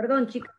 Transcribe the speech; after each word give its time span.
Perdón, 0.00 0.28
chicos. 0.28 0.54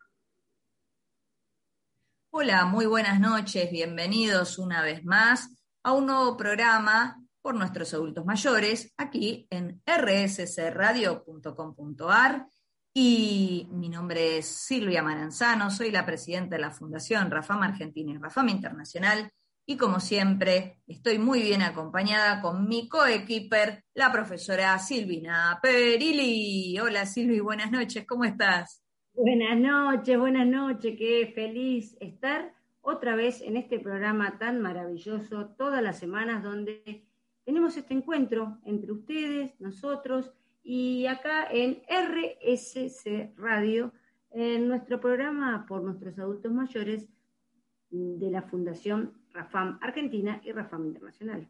Hola, 2.28 2.66
muy 2.66 2.84
buenas 2.84 3.18
noches, 3.18 3.70
bienvenidos 3.70 4.58
una 4.58 4.82
vez 4.82 5.02
más 5.02 5.48
a 5.82 5.92
un 5.92 6.08
nuevo 6.08 6.36
programa 6.36 7.18
por 7.40 7.54
nuestros 7.54 7.94
adultos 7.94 8.26
mayores 8.26 8.92
aquí 8.98 9.46
en 9.48 9.80
rssradio.com.ar 9.86 12.48
y 12.92 13.66
mi 13.70 13.88
nombre 13.88 14.36
es 14.36 14.44
Silvia 14.44 15.02
Maranzano, 15.02 15.70
soy 15.70 15.90
la 15.90 16.04
presidenta 16.04 16.56
de 16.56 16.60
la 16.60 16.70
Fundación 16.70 17.30
Rafam 17.30 17.62
Argentina 17.62 18.12
y 18.12 18.18
Rafam 18.18 18.50
Internacional 18.50 19.32
y 19.64 19.78
como 19.78 20.00
siempre 20.00 20.82
estoy 20.86 21.18
muy 21.18 21.40
bien 21.40 21.62
acompañada 21.62 22.42
con 22.42 22.68
mi 22.68 22.90
coequiper, 22.90 23.86
la 23.94 24.12
profesora 24.12 24.78
Silvina 24.78 25.58
Perilli. 25.62 26.78
Hola 26.78 27.06
Silvi, 27.06 27.40
buenas 27.40 27.70
noches, 27.70 28.04
¿cómo 28.06 28.26
estás? 28.26 28.82
Buenas 29.22 29.58
noches, 29.58 30.18
buenas 30.18 30.46
noches, 30.46 30.96
qué 30.96 31.30
feliz 31.34 31.94
estar 32.00 32.54
otra 32.80 33.14
vez 33.16 33.42
en 33.42 33.58
este 33.58 33.78
programa 33.78 34.38
tan 34.38 34.62
maravilloso, 34.62 35.50
todas 35.58 35.82
las 35.82 35.98
semanas 35.98 36.42
donde 36.42 37.04
tenemos 37.44 37.76
este 37.76 37.92
encuentro 37.92 38.56
entre 38.64 38.90
ustedes, 38.90 39.52
nosotros 39.60 40.32
y 40.62 41.04
acá 41.04 41.46
en 41.50 41.82
RSC 41.86 43.34
Radio, 43.36 43.92
en 44.30 44.66
nuestro 44.66 45.02
programa 45.02 45.66
por 45.68 45.82
nuestros 45.82 46.18
adultos 46.18 46.50
mayores 46.50 47.06
de 47.90 48.30
la 48.30 48.40
Fundación 48.40 49.12
Rafam 49.34 49.78
Argentina 49.82 50.40
y 50.42 50.52
Rafam 50.52 50.86
Internacional. 50.86 51.46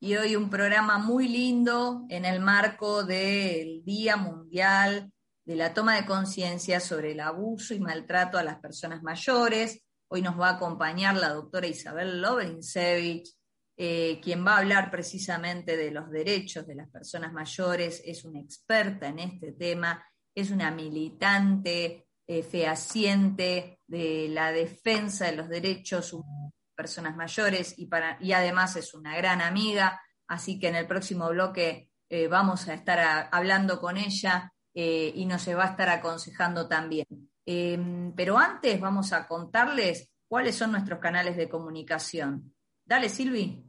Y 0.00 0.16
hoy 0.16 0.36
un 0.36 0.48
programa 0.48 0.96
muy 0.96 1.28
lindo 1.28 2.06
en 2.08 2.24
el 2.24 2.40
marco 2.40 3.04
del 3.04 3.84
Día 3.84 4.16
Mundial 4.16 5.12
de 5.50 5.56
la 5.56 5.74
Toma 5.74 5.96
de 5.96 6.06
Conciencia 6.06 6.78
sobre 6.78 7.10
el 7.10 7.18
Abuso 7.18 7.74
y 7.74 7.80
Maltrato 7.80 8.38
a 8.38 8.44
las 8.44 8.60
Personas 8.60 9.02
Mayores. 9.02 9.82
Hoy 10.06 10.22
nos 10.22 10.38
va 10.38 10.50
a 10.50 10.52
acompañar 10.52 11.16
la 11.16 11.30
doctora 11.30 11.66
Isabel 11.66 12.22
Lobrinsevich, 12.22 13.28
eh, 13.76 14.20
quien 14.22 14.46
va 14.46 14.54
a 14.54 14.58
hablar 14.58 14.92
precisamente 14.92 15.76
de 15.76 15.90
los 15.90 16.08
derechos 16.08 16.68
de 16.68 16.76
las 16.76 16.88
personas 16.88 17.32
mayores, 17.32 18.00
es 18.04 18.24
una 18.24 18.38
experta 18.38 19.08
en 19.08 19.18
este 19.18 19.50
tema, 19.50 20.06
es 20.32 20.52
una 20.52 20.70
militante 20.70 22.06
eh, 22.28 22.42
fehaciente 22.44 23.80
de 23.88 24.28
la 24.28 24.52
defensa 24.52 25.26
de 25.26 25.32
los 25.34 25.48
derechos 25.48 26.12
humanos 26.12 26.52
personas 26.76 27.16
mayores 27.16 27.74
y, 27.76 27.86
para, 27.86 28.18
y 28.20 28.34
además 28.34 28.76
es 28.76 28.94
una 28.94 29.16
gran 29.16 29.42
amiga, 29.42 30.00
así 30.28 30.60
que 30.60 30.68
en 30.68 30.76
el 30.76 30.86
próximo 30.86 31.28
bloque 31.28 31.90
eh, 32.08 32.28
vamos 32.28 32.68
a 32.68 32.74
estar 32.74 33.28
hablando 33.32 33.80
con 33.80 33.96
ella 33.96 34.52
eh, 34.82 35.12
y 35.14 35.26
nos 35.26 35.46
va 35.46 35.64
a 35.64 35.70
estar 35.72 35.90
aconsejando 35.90 36.66
también. 36.66 37.06
Em, 37.44 38.14
pero 38.16 38.38
antes 38.38 38.80
vamos 38.80 39.12
a 39.12 39.28
contarles 39.28 40.10
cuáles 40.26 40.54
son 40.54 40.72
nuestros 40.72 41.00
canales 41.00 41.36
de 41.36 41.50
comunicación. 41.50 42.54
Dale, 42.86 43.10
Silvi. 43.10 43.62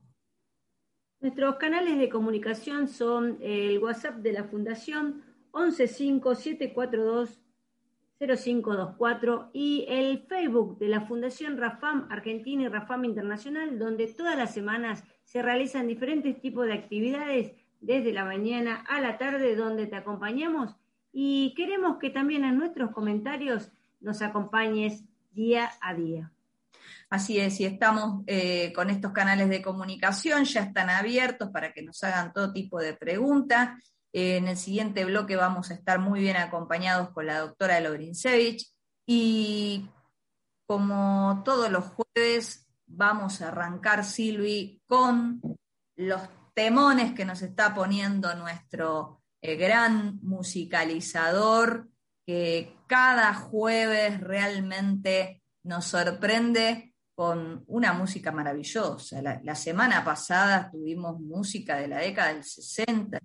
Nuestros 1.20 1.58
canales 1.58 1.98
de 2.00 2.08
comunicación 2.08 2.88
son 2.88 3.40
el 3.42 3.78
WhatsApp 3.80 4.20
de 4.20 4.32
la 4.32 4.46
Fundación 4.46 5.22
115742 5.52 7.42
0524 8.18 9.50
y 9.52 9.86
el 9.90 10.20
Facebook 10.30 10.78
de 10.80 10.88
la 10.88 11.02
Fundación 11.02 11.58
Rafam 11.58 12.08
Argentina 12.10 12.64
y 12.64 12.68
Rafam 12.70 13.04
Internacional, 13.04 13.78
donde 13.78 14.08
todas 14.08 14.38
las 14.38 14.54
semanas 14.54 15.04
se 15.26 15.42
realizan 15.42 15.88
diferentes 15.88 16.40
tipos 16.40 16.68
de 16.68 16.74
actividades 16.74 17.52
desde 17.82 18.14
la 18.14 18.24
mañana 18.24 18.86
a 18.88 19.02
la 19.02 19.18
tarde, 19.18 19.58
donde 19.58 19.88
te 19.88 19.98
acompañamos 19.98 20.78
y 21.12 21.54
queremos 21.56 21.98
que 22.00 22.10
también 22.10 22.46
en 22.46 22.58
nuestros 22.58 22.92
comentarios 22.92 23.72
nos 24.00 24.22
acompañes 24.22 25.04
día 25.32 25.72
a 25.82 25.94
día. 25.94 26.32
Así 27.10 27.40
es, 27.40 27.60
y 27.60 27.66
estamos 27.66 28.24
eh, 28.28 28.72
con 28.74 28.90
estos 28.90 29.12
canales 29.12 29.50
de 29.50 29.62
comunicación, 29.62 30.46
ya 30.46 30.62
están 30.62 30.90
abiertos 30.90 31.50
para 31.52 31.74
que 31.74 31.82
nos 31.84 32.04
hagan 32.04 32.32
todo 32.32 32.54
tipo 32.54 32.80
de 32.80 32.94
preguntas 32.94 33.78
en 34.14 34.48
el 34.48 34.58
siguiente 34.58 35.06
bloque 35.06 35.36
vamos 35.36 35.72
a 35.72 35.74
estar 35.74 36.00
muy 36.00 36.20
bien 36.20 36.36
acompañados 36.36 37.12
con 37.12 37.26
la 37.26 37.40
doctora 37.40 37.80
Lobrinsevich 37.80 38.70
y 39.06 39.90
como 40.66 41.42
todos 41.46 41.72
los 41.72 41.86
jueves 41.86 42.68
vamos 42.86 43.42
a 43.42 43.50
arrancar, 43.50 44.04
Silvi, 44.04 44.82
con 44.86 45.42
los 45.96 46.22
temones 46.54 47.14
que 47.14 47.24
nos 47.24 47.42
está 47.42 47.74
poniendo 47.74 48.34
nuestro 48.36 49.21
eh, 49.42 49.56
gran 49.56 50.20
musicalizador 50.22 51.90
que 52.26 52.76
cada 52.88 53.34
jueves 53.34 54.22
realmente 54.22 55.42
nos 55.64 55.86
sorprende 55.86 56.94
con 57.16 57.64
una 57.68 57.94
música 57.94 58.32
maravillosa. 58.32 59.22
La, 59.22 59.56
semana 59.56 60.04
pasada 60.04 60.70
tuvimos 60.72 61.20
música 61.20 61.78
de 61.78 61.88
la 61.88 62.00
década 62.00 62.34
del 62.34 62.44
60, 62.44 63.20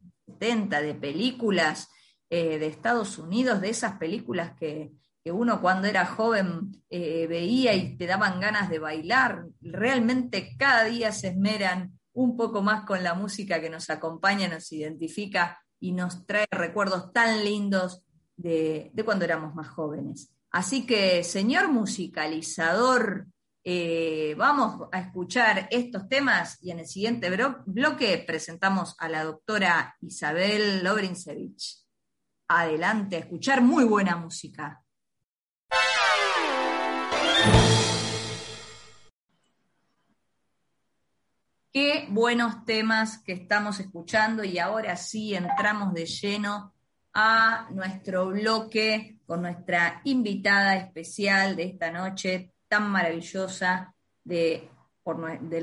de 0.81 0.95
películas 0.95 1.89
eh, 2.29 2.59
de 2.59 2.67
Estados 2.67 3.19
Unidos, 3.19 3.61
de 3.61 3.71
esas 3.71 3.99
películas 3.99 4.53
que, 4.59 4.93
uno 5.29 5.61
cuando 5.61 5.89
era 5.89 6.07
joven 6.07 6.85
eh, 6.89 7.27
veía 7.27 7.75
y 7.75 7.97
te 7.97 8.07
daban 8.07 8.39
ganas 8.39 8.71
de 8.71 8.79
bailar. 8.79 9.47
Realmente 9.61 10.55
cada 10.57 10.85
día 10.85 11.11
se 11.11 11.29
esmeran 11.29 11.99
un 12.13 12.37
poco 12.37 12.63
más 12.63 12.85
con 12.85 13.03
la 13.03 13.15
música 13.15 13.61
que 13.61 13.69
nos 13.69 13.91
acompaña, 13.91 14.47
nos 14.47 14.71
identifica 14.71 15.66
y 15.87 15.93
nos 15.93 16.27
trae 16.27 16.49
recuerdos 16.51 17.13
tan 17.13 17.45
lindos 17.45 18.03
de, 18.37 18.91
de 18.93 19.05
cuando 19.05 19.25
éramos 19.25 19.55
más 19.55 19.69
jóvenes. 19.69 20.33
Así 20.51 20.85
que, 20.85 21.23
señor 21.23 21.69
musicalizador, 21.69 23.29
eh, 23.63 24.35
vamos 24.37 24.89
a 24.91 24.99
escuchar 24.99 25.69
estos 25.71 26.09
temas 26.09 26.59
y 26.61 26.73
en 26.73 26.81
el 26.81 26.89
siguiente 26.89 27.31
bloque 27.67 28.25
presentamos 28.27 28.97
a 28.99 29.09
la 29.09 29.23
doctora 29.23 29.97
Isabel 30.01 30.83
Lobrinsevich. 30.83 31.85
Adelante, 32.49 33.19
escuchar 33.19 33.63
muy 33.63 33.85
buena 33.85 34.17
música. 34.17 34.83
Qué 41.77 42.09
buenos 42.09 42.65
temas 42.65 43.19
que 43.19 43.35
estamos 43.35 43.79
escuchando 43.81 44.43
y 44.43 44.59
ahora 44.59 44.97
sí 44.97 45.35
entramos 45.35 45.93
de 45.93 46.07
lleno 46.07 46.73
a 47.13 47.69
nuestro 47.71 48.29
bloque 48.29 49.19
con 49.27 49.43
nuestra 49.43 50.01
invitada 50.05 50.77
especial 50.77 51.55
de 51.55 51.65
esta 51.65 51.91
noche, 51.91 52.55
tan 52.67 52.91
maravillosa 52.91 53.95
de, 54.25 54.71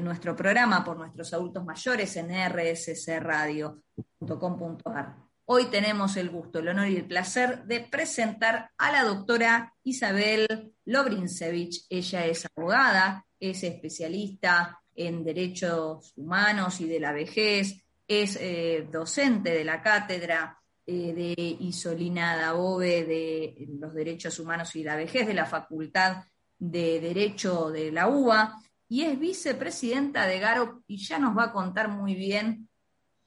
nuestro 0.03 0.35
programa 0.35 0.83
por 0.83 0.97
nuestros 0.97 1.33
adultos 1.33 1.65
mayores 1.65 2.15
en 2.15 2.29
rssradio.com.ar. 2.29 5.15
Hoy 5.45 5.65
tenemos 5.65 6.15
el 6.15 6.29
gusto, 6.29 6.59
el 6.59 6.67
honor 6.67 6.89
y 6.89 6.97
el 6.97 7.07
placer 7.07 7.63
de 7.63 7.79
presentar 7.79 8.69
a 8.77 8.91
la 8.91 9.03
doctora 9.03 9.73
Isabel 9.81 10.75
Lobrinsevich. 10.85 11.87
Ella 11.89 12.27
es 12.27 12.47
abogada, 12.55 13.25
es 13.39 13.63
especialista 13.63 14.79
en 14.95 15.23
derechos 15.23 16.13
humanos 16.15 16.81
y 16.81 16.87
de 16.87 16.99
la 16.99 17.11
vejez, 17.11 17.83
es 18.07 18.37
eh, 18.39 18.87
docente 18.91 19.51
de 19.51 19.63
la 19.63 19.81
cátedra 19.81 20.57
eh, 20.85 21.13
de 21.13 21.57
Isolina 21.61 22.35
Dabove 22.35 23.05
de 23.05 23.67
los 23.79 23.93
derechos 23.93 24.37
humanos 24.39 24.75
y 24.75 24.83
la 24.83 24.95
vejez 24.95 25.25
de 25.25 25.33
la 25.33 25.45
Facultad 25.45 26.23
de 26.59 26.99
Derecho 26.99 27.69
de 27.69 27.91
la 27.91 28.07
UBA 28.07 28.61
y 28.89 29.03
es 29.03 29.19
vicepresidenta 29.19 30.27
de 30.27 30.39
GARO 30.39 30.83
y 30.87 30.97
ya 30.97 31.19
nos 31.19 31.37
va 31.37 31.45
a 31.45 31.51
contar 31.51 31.87
muy 31.89 32.15
bien 32.15 32.69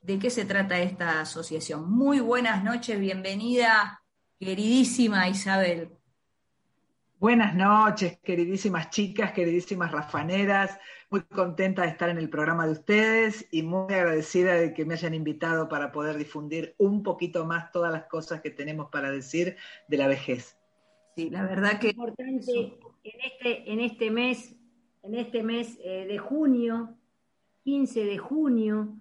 de 0.00 0.18
qué 0.18 0.30
se 0.30 0.44
trata 0.44 0.78
esta 0.78 1.20
asociación. 1.20 1.90
Muy 1.90 2.20
buenas 2.20 2.62
noches, 2.62 3.00
bienvenida, 3.00 4.00
queridísima 4.38 5.28
Isabel. 5.28 5.90
Buenas 7.18 7.54
noches, 7.54 8.18
queridísimas 8.18 8.90
chicas, 8.90 9.32
queridísimas 9.32 9.90
rafaneras. 9.90 10.78
Muy 11.08 11.22
contenta 11.22 11.80
de 11.80 11.88
estar 11.88 12.10
en 12.10 12.18
el 12.18 12.28
programa 12.28 12.66
de 12.66 12.72
ustedes 12.72 13.48
y 13.50 13.62
muy 13.62 13.94
agradecida 13.94 14.52
de 14.52 14.74
que 14.74 14.84
me 14.84 14.94
hayan 14.94 15.14
invitado 15.14 15.66
para 15.66 15.92
poder 15.92 16.18
difundir 16.18 16.74
un 16.76 17.02
poquito 17.02 17.46
más 17.46 17.72
todas 17.72 17.90
las 17.90 18.04
cosas 18.04 18.42
que 18.42 18.50
tenemos 18.50 18.90
para 18.90 19.10
decir 19.10 19.56
de 19.88 19.96
la 19.96 20.08
vejez. 20.08 20.58
Sí, 21.16 21.30
la 21.30 21.42
verdad 21.44 21.80
que... 21.80 21.88
Importante 21.88 22.52
en 23.02 23.20
este, 23.24 23.72
en 23.72 23.80
este 23.80 24.10
mes, 24.10 24.54
en 25.02 25.14
este 25.14 25.42
mes 25.42 25.78
eh, 25.82 26.04
de 26.06 26.18
junio, 26.18 26.98
15 27.64 28.04
de 28.04 28.18
junio, 28.18 28.94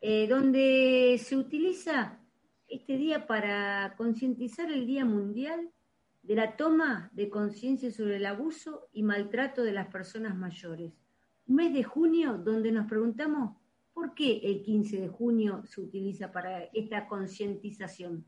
eh, 0.00 0.28
donde 0.28 1.20
se 1.20 1.36
utiliza 1.36 2.20
este 2.68 2.96
día 2.96 3.26
para 3.26 3.96
concientizar 3.96 4.70
el 4.70 4.86
Día 4.86 5.04
Mundial 5.04 5.72
de 6.22 6.34
la 6.34 6.56
toma 6.56 7.10
de 7.12 7.28
conciencia 7.28 7.90
sobre 7.90 8.16
el 8.16 8.26
abuso 8.26 8.88
y 8.92 9.02
maltrato 9.02 9.62
de 9.62 9.72
las 9.72 9.88
personas 9.88 10.36
mayores. 10.36 10.92
Un 11.46 11.56
mes 11.56 11.72
de 11.72 11.82
junio 11.82 12.38
donde 12.38 12.72
nos 12.72 12.86
preguntamos 12.86 13.56
por 13.92 14.14
qué 14.14 14.40
el 14.44 14.62
15 14.62 15.00
de 15.00 15.08
junio 15.08 15.62
se 15.66 15.80
utiliza 15.80 16.30
para 16.30 16.64
esta 16.74 17.06
concientización. 17.08 18.24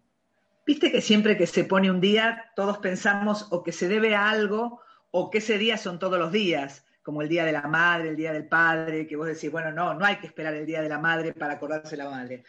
Viste 0.66 0.90
que 0.90 1.00
siempre 1.00 1.36
que 1.36 1.46
se 1.46 1.64
pone 1.64 1.90
un 1.90 2.00
día, 2.00 2.52
todos 2.56 2.78
pensamos 2.78 3.48
o 3.50 3.62
que 3.62 3.72
se 3.72 3.88
debe 3.88 4.14
a 4.14 4.30
algo 4.30 4.80
o 5.10 5.30
que 5.30 5.38
ese 5.38 5.58
día 5.58 5.76
son 5.76 5.98
todos 5.98 6.18
los 6.18 6.32
días, 6.32 6.84
como 7.02 7.22
el 7.22 7.28
Día 7.28 7.44
de 7.44 7.52
la 7.52 7.62
Madre, 7.62 8.10
el 8.10 8.16
Día 8.16 8.32
del 8.32 8.46
Padre, 8.46 9.06
que 9.06 9.16
vos 9.16 9.26
decís, 9.26 9.50
bueno, 9.50 9.72
no, 9.72 9.94
no 9.94 10.04
hay 10.04 10.16
que 10.16 10.26
esperar 10.26 10.54
el 10.54 10.66
Día 10.66 10.82
de 10.82 10.88
la 10.88 10.98
Madre 10.98 11.32
para 11.32 11.54
acordarse 11.54 11.96
la 11.96 12.08
madre. 12.08 12.44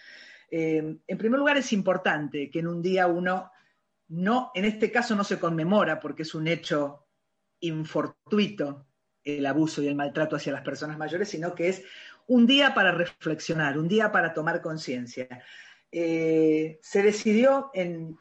Eh, 0.50 0.98
en 1.08 1.18
primer 1.18 1.40
lugar, 1.40 1.58
es 1.58 1.72
importante 1.74 2.50
que 2.52 2.60
en 2.60 2.68
un 2.68 2.82
día 2.82 3.08
uno 3.08 3.52
no, 4.12 4.52
en 4.56 4.66
este 4.66 4.92
caso 4.92 5.16
no 5.16 5.24
se 5.24 5.40
conmemora 5.40 6.00
porque 6.00 6.24
es 6.24 6.36
un 6.36 6.48
hecho 6.48 7.08
infortuito 7.62 8.86
el 9.24 9.46
abuso 9.46 9.82
y 9.82 9.88
el 9.88 9.96
maltrato 9.96 10.36
hacia 10.36 10.52
las 10.52 10.64
personas 10.64 10.98
mayores, 10.98 11.30
sino 11.30 11.56
que 11.56 11.70
es 11.70 11.84
un 12.28 12.46
día 12.46 12.74
para 12.74 12.92
reflexionar, 12.92 13.78
un 13.78 13.88
día 13.88 14.12
para 14.12 14.34
tomar 14.34 14.62
conciencia. 14.62 15.28
Eh, 15.94 16.78
se 16.82 17.04
decidió 17.04 17.72
en, 17.74 18.18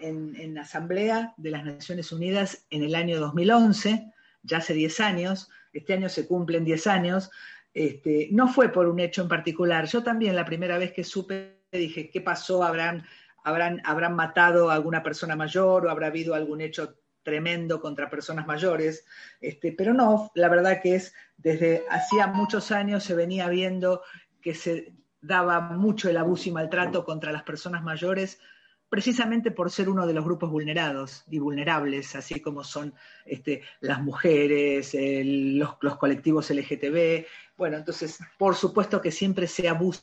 la 0.55 0.63
Asamblea 0.63 1.35
de 1.37 1.51
las 1.51 1.65
Naciones 1.65 2.13
Unidas 2.13 2.67
en 2.71 2.85
el 2.85 2.95
año 2.95 3.19
2011, 3.19 4.13
ya 4.43 4.59
hace 4.59 4.75
10 4.75 5.01
años, 5.01 5.51
este 5.73 5.95
año 5.95 6.09
se 6.09 6.29
cumplen 6.29 6.65
10 6.65 6.87
años, 6.87 7.31
este, 7.75 8.29
no 8.31 8.47
fue 8.47 8.69
por 8.69 8.87
un 8.87 9.01
hecho 9.01 9.23
en 9.23 9.29
particular. 9.29 9.87
Yo 9.87 10.05
también 10.05 10.37
la 10.37 10.45
primera 10.45 10.79
vez 10.79 10.93
que 10.93 11.03
supe 11.03 11.61
dije, 11.73 12.11
¿qué 12.11 12.21
pasó? 12.21 12.63
¿Habrán, 12.63 13.05
habrán, 13.45 13.81
habrán 13.85 14.15
matado 14.15 14.71
a 14.71 14.75
alguna 14.75 15.03
persona 15.03 15.37
mayor 15.37 15.87
o 15.87 15.91
habrá 15.91 16.09
habido 16.09 16.35
algún 16.35 16.61
hecho 16.61 16.97
tremendo 17.23 17.81
contra 17.81 18.11
personas 18.11 18.47
mayores? 18.47 19.05
Este, 19.41 19.73
pero 19.73 19.95
no, 19.95 20.31
la 20.35 20.49
verdad 20.49 20.81
que 20.83 20.95
es, 20.97 21.15
desde 21.37 21.85
hacía 21.91 22.27
muchos 22.27 22.71
años 22.73 23.05
se 23.05 23.15
venía 23.15 23.49
viendo 23.49 24.03
que 24.41 24.55
se 24.55 24.95
daba 25.21 25.61
mucho 25.61 26.09
el 26.09 26.17
abuso 26.17 26.49
y 26.49 26.53
maltrato 26.53 27.05
contra 27.05 27.33
las 27.33 27.43
personas 27.43 27.83
mayores, 27.83 28.41
precisamente 28.89 29.51
por 29.51 29.71
ser 29.71 29.89
uno 29.89 30.07
de 30.07 30.15
los 30.15 30.25
grupos 30.25 30.51
vulnerados 30.51 31.25
y 31.31 31.39
vulnerables, 31.39 32.17
así 32.17 32.41
como 32.41 32.65
son 32.65 32.95
este, 33.25 33.63
las 33.81 34.01
mujeres, 34.01 34.95
los, 34.95 35.77
los, 35.81 35.97
colectivos 35.97 36.51
LGTB. 36.51 37.27
Bueno, 37.57 37.77
entonces, 37.77 38.19
por 38.39 38.57
supuesto 38.57 39.01
que 39.01 39.13
siempre 39.13 39.47
se 39.47 39.69
abusa 39.69 40.03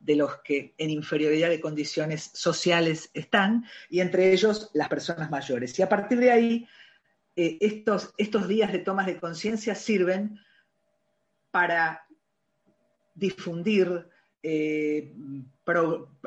de 0.00 0.16
los 0.16 0.36
que 0.42 0.74
en 0.78 0.90
inferioridad 0.90 1.48
de 1.48 1.60
condiciones 1.60 2.30
sociales 2.34 3.10
están, 3.14 3.64
y 3.88 4.00
entre 4.00 4.32
ellos 4.32 4.70
las 4.74 4.88
personas 4.88 5.30
mayores. 5.30 5.78
Y 5.78 5.82
a 5.82 5.88
partir 5.88 6.18
de 6.18 6.30
ahí, 6.30 6.68
eh, 7.36 7.58
estos, 7.60 8.14
estos 8.16 8.48
días 8.48 8.72
de 8.72 8.78
tomas 8.78 9.06
de 9.06 9.18
conciencia 9.18 9.74
sirven 9.74 10.38
para 11.50 12.06
difundir, 13.14 14.08
eh, 14.42 15.14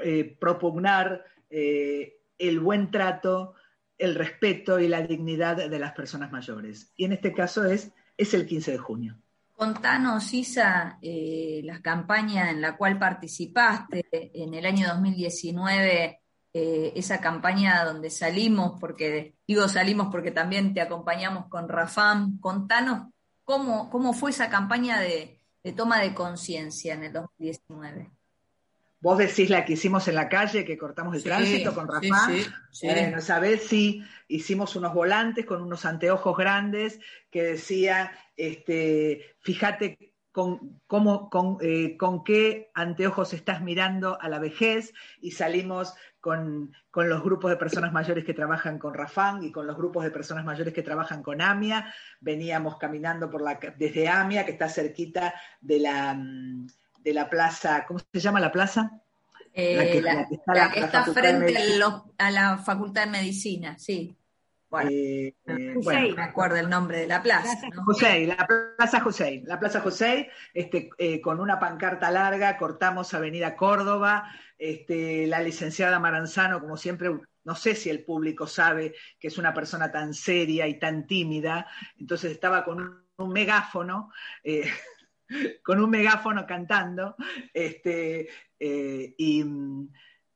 eh, 0.04 0.38
propugnar 0.40 1.26
el 1.50 2.60
buen 2.60 2.92
trato, 2.92 3.56
el 3.98 4.16
respeto 4.16 4.80
y 4.80 4.88
la 4.88 5.02
dignidad 5.02 5.70
de 5.70 5.80
las 5.80 5.92
personas 5.94 6.32
mayores. 6.32 6.92
Y 6.96 7.06
en 7.06 7.14
este 7.14 7.34
caso 7.34 7.66
es, 7.66 7.92
es 8.18 8.34
el 8.34 8.46
15 8.46 8.72
de 8.72 8.78
junio. 8.78 9.22
Contanos, 9.62 10.34
Isa, 10.34 10.98
eh, 11.04 11.62
la 11.64 11.84
campaña 11.84 12.50
en 12.50 12.62
la 12.62 12.76
cual 12.76 12.98
participaste 12.98 14.08
en 14.12 14.56
el 14.56 14.66
año 14.66 14.88
2019, 14.88 16.20
eh, 16.52 16.94
esa 16.96 17.22
campaña 17.22 17.86
donde 17.86 18.10
salimos, 18.10 18.80
porque 18.80 19.36
digo 19.46 19.68
salimos 19.68 20.08
porque 20.12 20.32
también 20.32 20.74
te 20.74 20.82
acompañamos 20.82 21.46
con 21.48 21.70
Rafam. 21.70 22.40
Contanos 22.40 23.14
cómo, 23.44 23.92
cómo 23.92 24.14
fue 24.14 24.32
esa 24.32 24.50
campaña 24.50 25.00
de, 25.00 25.40
toma 25.78 26.00
de 26.00 26.16
conciencia 26.16 26.96
en 26.96 27.04
el 27.04 27.14
2019. 27.14 28.10
Vos 29.02 29.18
decís 29.18 29.50
la 29.50 29.66
que 29.66 29.74
hicimos 29.74 30.08
en 30.08 30.16
la 30.16 30.30
calle, 30.30 30.64
que 30.64 30.78
cortamos 30.78 31.16
el 31.16 31.24
tránsito 31.24 31.74
con 31.74 31.88
Rafa. 31.88 32.28
Sí, 32.28 32.46
sí, 32.72 32.88
bueno, 32.88 33.20
sabés 33.20 33.64
si 33.64 34.04
hicimos 34.28 34.76
unos 34.76 34.94
volantes 34.94 35.46
con 35.46 35.62
unos 35.62 35.86
anteojos 35.86 36.38
grandes 36.38 37.00
que 37.32 37.42
decía, 37.42 38.12
este, 38.38 39.36
fíjate 39.40 40.14
con, 40.32 40.80
cómo, 40.86 41.30
con, 41.32 41.58
eh, 41.62 41.98
con, 41.98 42.24
qué 42.24 42.70
anteojos 42.76 43.34
estás 43.34 43.62
mirando 43.62 44.22
a 44.22 44.30
la 44.30 44.38
vejez 44.38 44.94
y 45.20 45.32
salimos 45.32 45.96
con, 46.20 46.72
con, 46.92 47.10
los 47.10 47.24
grupos 47.24 47.50
de 47.50 47.58
personas 47.58 47.92
mayores 47.92 48.24
que 48.24 48.36
trabajan 48.36 48.78
con 48.78 48.94
Rafán 48.94 49.44
y 49.44 49.52
con 49.52 49.66
los 49.68 49.76
grupos 49.76 50.04
de 50.04 50.12
personas 50.12 50.46
mayores 50.46 50.74
que 50.74 50.84
trabajan 50.84 51.24
con 51.24 51.42
AMIA. 51.42 51.94
Veníamos 52.20 52.78
caminando 52.78 53.30
por 53.30 53.42
la, 53.42 53.60
desde 53.78 54.08
AMIA, 54.08 54.46
que 54.46 54.52
está 54.52 54.70
cerquita 54.70 55.34
de 55.60 55.80
la 55.80 56.14
mm, 56.14 56.68
de 57.04 57.14
la 57.14 57.30
plaza, 57.30 57.86
¿cómo 57.88 58.00
se 58.00 58.20
llama 58.20 58.40
la 58.40 58.52
plaza? 58.52 59.02
Eh, 59.54 60.02
la 60.02 60.72
que, 60.72 60.80
está, 60.80 61.06
frente 61.06 61.56
a 62.18 62.32
la 62.32 62.58
Facultad 62.58 63.06
de 63.06 63.12
Medicina, 63.12 63.78
sí. 63.78 64.16
Bueno, 64.70 64.90
eh, 64.94 65.36
no 65.46 66.16
me 66.16 66.22
acuerdo 66.22 66.56
el 66.56 66.70
nombre 66.70 67.00
de 67.00 67.08
la 67.08 67.22
plaza. 67.22 67.58
José, 67.86 68.26
la 68.26 68.48
Plaza 68.78 69.02
José, 69.02 69.44
la 69.46 69.60
Plaza 69.60 69.82
José, 69.82 70.30
este, 70.54 70.90
eh, 70.98 71.20
con 71.20 71.42
una 71.42 71.60
pancarta 71.60 72.10
larga, 72.10 72.58
cortamos 72.58 73.14
Avenida 73.14 73.58
Córdoba, 73.58 74.32
este, 74.58 75.28
la 75.28 75.42
licenciada 75.42 76.00
Maranzano, 76.00 76.62
como 76.62 76.78
siempre, 76.78 77.10
no 77.44 77.56
sé 77.56 77.76
si 77.76 77.90
el 77.90 78.06
público 78.06 78.48
sabe 78.48 78.96
que 79.20 79.28
es 79.28 79.38
una 79.38 79.54
persona 79.54 79.92
tan 79.92 80.14
seria 80.14 80.66
y 80.68 80.80
tan 80.80 81.06
tímida, 81.06 81.68
entonces 81.98 82.32
estaba 82.32 82.64
con 82.64 82.80
un, 82.80 83.04
un 83.18 83.34
megáfono. 83.34 84.14
con 85.64 85.82
un 85.82 85.90
megáfono 85.90 86.46
cantando, 86.46 87.16
este, 87.54 88.30
eh, 88.60 89.16
y, 89.18 89.44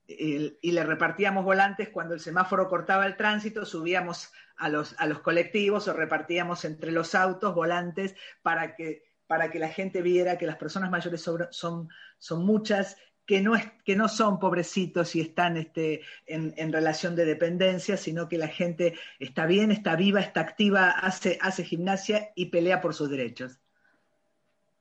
le 0.07 0.83
repartíamos 0.83 1.43
volantes 1.43 1.89
cuando 1.89 2.13
el 2.13 2.19
semáforo 2.19 2.69
cortaba 2.69 3.07
el 3.07 3.17
tránsito, 3.17 3.65
subíamos 3.65 4.31
a 4.57 4.69
los, 4.69 4.95
a 4.99 5.07
los 5.07 5.19
colectivos 5.19 5.87
o 5.87 5.93
repartíamos 5.93 6.63
entre 6.63 6.91
los 6.91 7.15
autos 7.15 7.55
volantes 7.55 8.15
para 8.43 8.75
que, 8.75 9.03
para 9.25 9.49
que 9.49 9.57
la 9.57 9.69
gente 9.69 10.03
viera 10.03 10.37
que 10.37 10.45
las 10.45 10.57
personas 10.57 10.91
mayores 10.91 11.21
son, 11.21 11.89
son 12.19 12.45
muchas 12.45 12.97
que 13.25 13.41
no, 13.41 13.55
es, 13.55 13.65
que 13.83 13.95
no 13.95 14.07
son 14.07 14.39
pobrecitos 14.39 15.15
y 15.15 15.21
están 15.21 15.57
este, 15.57 16.01
en, 16.27 16.53
en, 16.57 16.71
relación 16.71 17.15
de 17.15 17.25
dependencia, 17.25 17.97
sino 17.97 18.29
que 18.29 18.37
la 18.37 18.47
gente 18.47 18.93
está 19.19 19.47
bien, 19.47 19.71
está 19.71 19.95
viva, 19.95 20.21
está 20.21 20.41
activa, 20.41 20.91
hace, 20.91 21.39
hace 21.41 21.63
gimnasia 21.63 22.31
y 22.35 22.47
pelea 22.47 22.81
por 22.81 22.93
sus 22.93 23.09
derechos. 23.09 23.59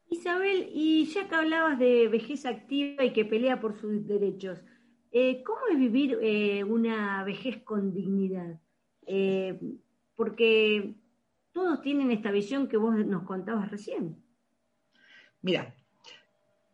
Isabel, 0.08 0.68
y 0.72 1.06
ya 1.06 1.28
que 1.28 1.34
hablabas 1.34 1.78
de 1.78 2.08
vejez 2.08 2.46
activa 2.46 3.04
y 3.04 3.12
que 3.12 3.24
pelea 3.24 3.60
por 3.60 3.78
sus 3.80 4.06
derechos, 4.06 4.60
eh, 5.12 5.42
¿cómo 5.44 5.60
es 5.70 5.78
vivir 5.78 6.18
eh, 6.22 6.64
una 6.64 7.22
vejez 7.24 7.62
con 7.62 7.92
dignidad? 7.92 8.60
Eh, 9.06 9.58
porque 10.16 10.94
todos 11.52 11.80
tienen 11.82 12.10
esta 12.10 12.30
visión 12.30 12.68
que 12.68 12.76
vos 12.76 12.96
nos 12.96 13.22
contabas 13.22 13.70
recién. 13.70 14.16
Mira, 15.42 15.74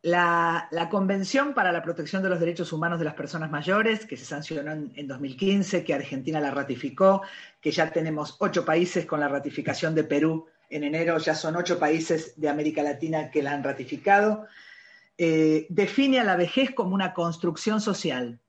la, 0.02 0.68
Convención 0.90 1.52
para 1.52 1.72
la 1.72 1.82
Protección 1.82 2.22
de 2.22 2.30
los 2.30 2.40
Derechos 2.40 2.72
Humanos 2.72 2.98
de 2.98 3.04
las 3.04 3.14
Personas 3.14 3.50
Mayores, 3.50 4.06
que 4.06 4.16
se 4.16 4.24
sancionó 4.24 4.72
en, 4.72 4.92
en, 4.94 5.06
2015, 5.06 5.84
que 5.84 5.94
Argentina 5.94 6.40
la 6.40 6.50
ratificó, 6.50 7.22
que 7.60 7.70
ya 7.70 7.92
tenemos 7.92 8.36
ocho 8.38 8.64
países 8.64 9.04
con 9.04 9.20
la 9.20 9.28
ratificación 9.28 9.94
de 9.94 10.04
Perú 10.04 10.46
en 10.70 10.84
enero 10.84 11.18
ya 11.18 11.34
son 11.34 11.56
ocho 11.56 11.78
países 11.78 12.40
de 12.40 12.48
América 12.48 12.82
Latina 12.82 13.30
que 13.30 13.42
la 13.42 13.52
han 13.52 13.64
ratificado, 13.64 14.46
eh, 15.18 15.66
define 15.68 16.20
a 16.20 16.24
la 16.24 16.36
vejez 16.36 16.70
como 16.70 16.94
una 16.94 17.12
construcción 17.12 17.80
social. 17.80 18.40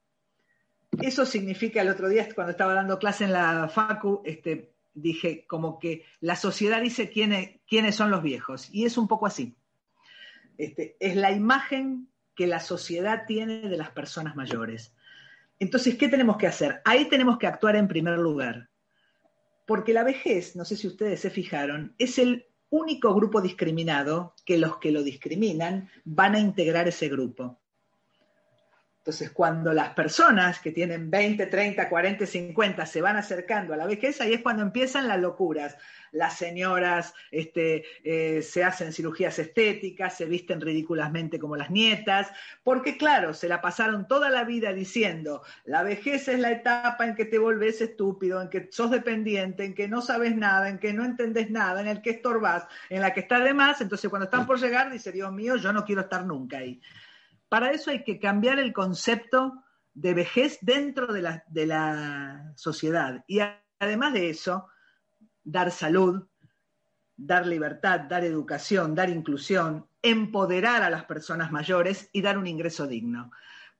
Eso 1.02 1.26
significa, 1.26 1.82
el 1.82 1.90
otro 1.90 2.08
día 2.08 2.28
cuando 2.34 2.52
estaba 2.52 2.74
dando 2.74 3.00
clase 3.00 3.26
en 3.26 3.34
la 3.34 3.68
FACU, 3.68 4.22
este, 4.24 4.72
dije 4.94 5.46
como 5.48 5.80
que 5.80 6.06
la 6.20 6.36
sociedad 6.36 6.82
dice 6.82 7.10
quiénes, 7.10 7.60
quiénes 7.68 7.96
son 7.96 8.12
los 8.12 8.24
viejos, 8.24 8.70
y 8.72 8.86
es 8.86 8.98
un 8.98 9.08
poco 9.08 9.26
así. 9.26 9.56
Este, 10.58 10.96
es 11.00 11.16
la 11.16 11.32
imagen 11.32 12.08
que 12.36 12.48
la 12.48 12.60
sociedad 12.60 13.24
tiene 13.26 13.62
de 13.62 13.78
las 13.78 13.90
personas 13.92 14.36
mayores. 14.36 14.94
Entonces, 15.60 15.96
¿qué 15.96 16.08
tenemos 16.08 16.38
que 16.38 16.48
hacer? 16.48 16.82
Ahí 16.86 17.06
tenemos 17.06 17.38
que 17.38 17.48
actuar 17.48 17.76
en 17.76 17.88
primer 17.88 18.18
lugar. 18.18 18.71
Porque 19.72 19.94
la 19.94 20.04
vejez, 20.04 20.58
no 20.58 20.66
sé 20.66 20.76
si 20.76 20.86
ustedes 20.86 21.22
se 21.22 21.30
fijaron, 21.30 21.96
es 21.98 22.20
el 22.20 22.46
único 22.70 23.16
grupo 23.16 23.40
discriminado 23.40 24.36
que 24.46 24.58
los 24.58 24.80
que 24.80 24.92
lo 24.92 25.02
discriminan 25.02 25.90
van 26.04 26.36
a 26.36 26.42
integrar 26.42 26.90
ese 26.90 27.08
grupo. 27.08 27.61
Entonces, 29.02 29.32
cuando 29.32 29.74
las 29.74 29.96
personas 29.96 30.60
que 30.60 30.72
tienen 30.72 31.10
20, 31.10 31.48
30, 31.48 31.90
40, 31.90 32.24
50 32.24 32.86
se 32.86 33.02
van 33.02 33.18
acercando 33.18 33.74
a 33.74 33.78
la 33.78 33.88
vejez, 33.88 34.22
ahí 34.22 34.34
es 34.34 34.44
cuando 34.44 34.62
empiezan 34.62 35.08
las 35.08 35.20
locuras. 35.20 35.76
Las 36.12 36.38
señoras 36.38 37.16
este, 37.32 37.84
eh, 38.04 38.44
se 38.44 38.64
hacen 38.64 38.94
cirugías 38.94 39.40
estéticas, 39.40 40.16
se 40.16 40.26
visten 40.26 40.62
ridículamente 40.62 41.40
como 41.40 41.56
las 41.56 41.72
nietas, 41.72 42.32
porque 42.64 42.96
claro, 42.96 43.34
se 43.34 43.48
la 43.48 43.60
pasaron 43.60 44.08
toda 44.08 44.30
la 44.30 44.44
vida 44.44 44.72
diciendo, 44.72 45.42
la 45.66 45.82
vejez 45.82 46.28
es 46.28 46.38
la 46.38 46.52
etapa 46.52 47.04
en 47.08 47.16
que 47.16 47.26
te 47.26 47.40
volvés 47.40 47.82
estúpido, 47.82 48.40
en 48.40 48.50
que 48.50 48.68
sos 48.72 48.92
dependiente, 48.92 49.66
en 49.66 49.74
que 49.74 49.88
no 49.88 50.04
sabes 50.04 50.36
nada, 50.36 50.70
en 50.70 50.78
que 50.78 50.94
no 50.94 51.06
entendés 51.06 51.50
nada, 51.50 51.82
en 51.82 51.88
el 51.88 52.04
que 52.04 52.12
estorbás, 52.12 52.68
en 52.90 53.02
la 53.02 53.16
que 53.16 53.22
estás 53.22 53.44
de 53.44 53.56
más, 53.56 53.82
entonces 53.82 54.12
cuando 54.12 54.26
están 54.26 54.46
por 54.46 54.60
llegar 54.60 54.92
dice, 54.92 55.12
Dios 55.12 55.34
mío, 55.34 55.56
yo 55.56 55.74
no 55.74 55.86
quiero 55.86 56.02
estar 56.02 56.24
nunca 56.24 56.60
ahí. 56.60 56.80
Para 57.52 57.72
eso 57.72 57.92
hay 57.92 58.06
que 58.06 58.18
cambiar 58.18 58.60
el 58.60 58.72
concepto 58.72 59.66
de 59.94 60.14
vejez 60.14 60.58
dentro 60.62 61.12
de 61.12 61.22
la, 61.22 61.44
de 61.50 61.66
la 61.66 62.54
sociedad. 62.56 63.26
Y 63.28 63.42
además 63.78 64.14
de 64.14 64.30
eso, 64.30 64.70
dar 65.44 65.70
salud, 65.72 66.30
dar 67.18 67.46
libertad, 67.46 68.00
dar 68.08 68.24
educación, 68.24 68.96
dar 68.96 69.10
inclusión, 69.10 69.86
empoderar 70.02 70.82
a 70.82 70.90
las 70.90 71.04
personas 71.04 71.52
mayores 71.52 72.10
y 72.14 72.22
dar 72.22 72.38
un 72.38 72.48
ingreso 72.48 72.88
digno. 72.88 73.32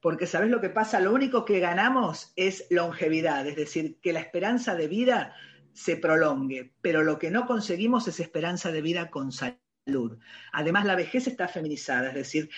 Porque 0.02 0.28
¿sabes 0.28 0.50
lo 0.50 0.60
que 0.60 0.70
pasa? 0.70 1.00
Lo 1.00 1.14
único 1.14 1.46
que 1.46 1.62
ganamos 1.62 2.34
es 2.36 2.68
longevidad, 2.72 3.48
es 3.48 3.56
decir, 3.56 4.02
que 4.02 4.12
la 4.12 4.20
esperanza 4.20 4.76
de 4.76 4.90
vida 4.90 5.34
se 5.72 5.96
prolongue, 5.96 6.74
pero 6.82 7.04
lo 7.04 7.18
que 7.18 7.32
no 7.32 7.48
conseguimos 7.48 8.06
es 8.10 8.20
esperanza 8.20 8.70
de 8.74 8.82
vida 8.82 9.10
con 9.10 9.32
salud. 9.32 10.20
Además, 10.52 10.84
la 10.84 10.98
vejez 10.98 11.28
está 11.28 11.48
feminizada, 11.48 12.10
es 12.10 12.16
decir, 12.16 12.50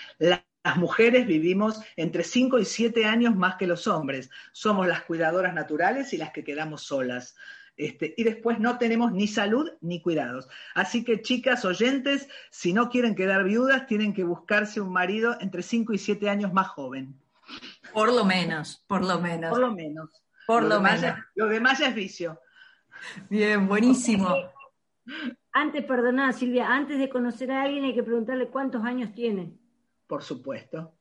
las 0.64 0.78
mujeres 0.78 1.28
vivimos 1.28 1.82
entre 1.98 2.24
5 2.24 2.60
y 2.60 2.66
7 2.66 3.06
años 3.06 3.36
más 3.36 3.56
que 3.56 3.68
los 3.68 3.86
hombres. 3.88 4.30
Somos 4.54 4.88
las 4.88 5.02
cuidadoras 5.02 5.54
naturales 5.54 6.14
y 6.14 6.18
las 6.18 6.32
que 6.32 6.44
quedamos 6.44 6.84
solas. 6.84 7.36
Este, 7.76 8.14
y 8.18 8.24
después 8.24 8.60
no 8.60 8.78
tenemos 8.78 9.12
ni 9.12 9.28
salud 9.28 9.70
ni 9.82 10.02
cuidados. 10.02 10.48
Así 10.74 11.04
que 11.04 11.22
chicas 11.22 11.66
oyentes, 11.66 12.30
si 12.50 12.72
no 12.72 12.90
quieren 12.90 13.16
quedar 13.16 13.44
viudas, 13.44 13.88
tienen 13.88 14.14
que 14.14 14.24
buscarse 14.24 14.80
un 14.80 14.94
marido 14.94 15.36
entre 15.42 15.64
5 15.64 15.94
y 15.94 15.98
7 15.98 16.30
años 16.30 16.54
más 16.54 16.68
joven. 16.68 17.20
Por 17.92 18.14
lo 18.14 18.24
menos, 18.24 18.84
por 18.88 19.04
lo 19.04 19.20
menos. 19.20 19.50
Por 19.50 19.60
lo 19.60 19.72
menos. 19.72 20.10
Por 20.48 20.64
lo, 20.64 20.82
menos. 20.82 21.18
lo 21.36 21.48
demás 21.48 21.80
ya 21.80 21.88
es 21.88 21.96
vicio. 21.96 22.40
Bien, 23.30 23.68
buenísimo. 23.68 24.36
Antes, 25.52 25.84
perdona 25.84 26.32
Silvia, 26.32 26.74
antes 26.74 27.00
de 27.00 27.10
conocer 27.10 27.52
a 27.52 27.64
alguien 27.64 27.84
hay 27.84 27.94
que 27.94 28.04
preguntarle 28.04 28.48
cuántos 28.48 28.84
años 28.84 29.14
tiene. 29.14 29.54
Por 30.14 30.22
supuesto. 30.22 30.94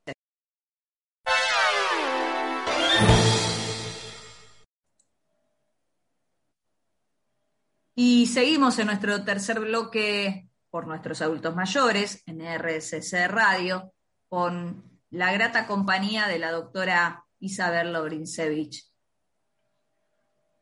Y 8.00 8.28
seguimos 8.28 8.78
en 8.78 8.86
nuestro 8.86 9.24
tercer 9.24 9.60
bloque 9.60 10.48
por 10.70 10.86
nuestros 10.86 11.20
adultos 11.24 11.56
mayores, 11.56 12.22
en 12.28 12.42
RSC 12.42 13.28
Radio, 13.28 13.92
con 14.30 14.84
la 15.10 15.34
grata 15.34 15.66
compañía 15.66 16.28
de 16.28 16.38
la 16.38 16.52
doctora 16.52 17.26
Isabel 17.40 17.92
Lobrinsevich. 17.92 18.86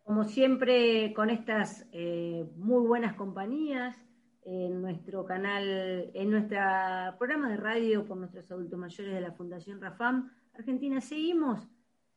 Como 0.06 0.24
siempre, 0.24 1.14
con 1.14 1.30
estas 1.30 1.86
eh, 1.92 2.50
muy 2.56 2.88
buenas 2.88 3.16
compañías, 3.16 3.98
en 4.46 4.82
nuestro 4.82 5.26
canal, 5.26 6.12
en 6.14 6.32
nuestro 6.32 6.58
programa 7.18 7.50
de 7.50 7.58
radio 7.58 8.06
por 8.06 8.16
nuestros 8.16 8.50
adultos 8.50 8.80
mayores 8.80 9.14
de 9.14 9.20
la 9.20 9.34
Fundación 9.34 9.82
Rafam 9.82 10.32
Argentina, 10.54 11.02
seguimos 11.02 11.68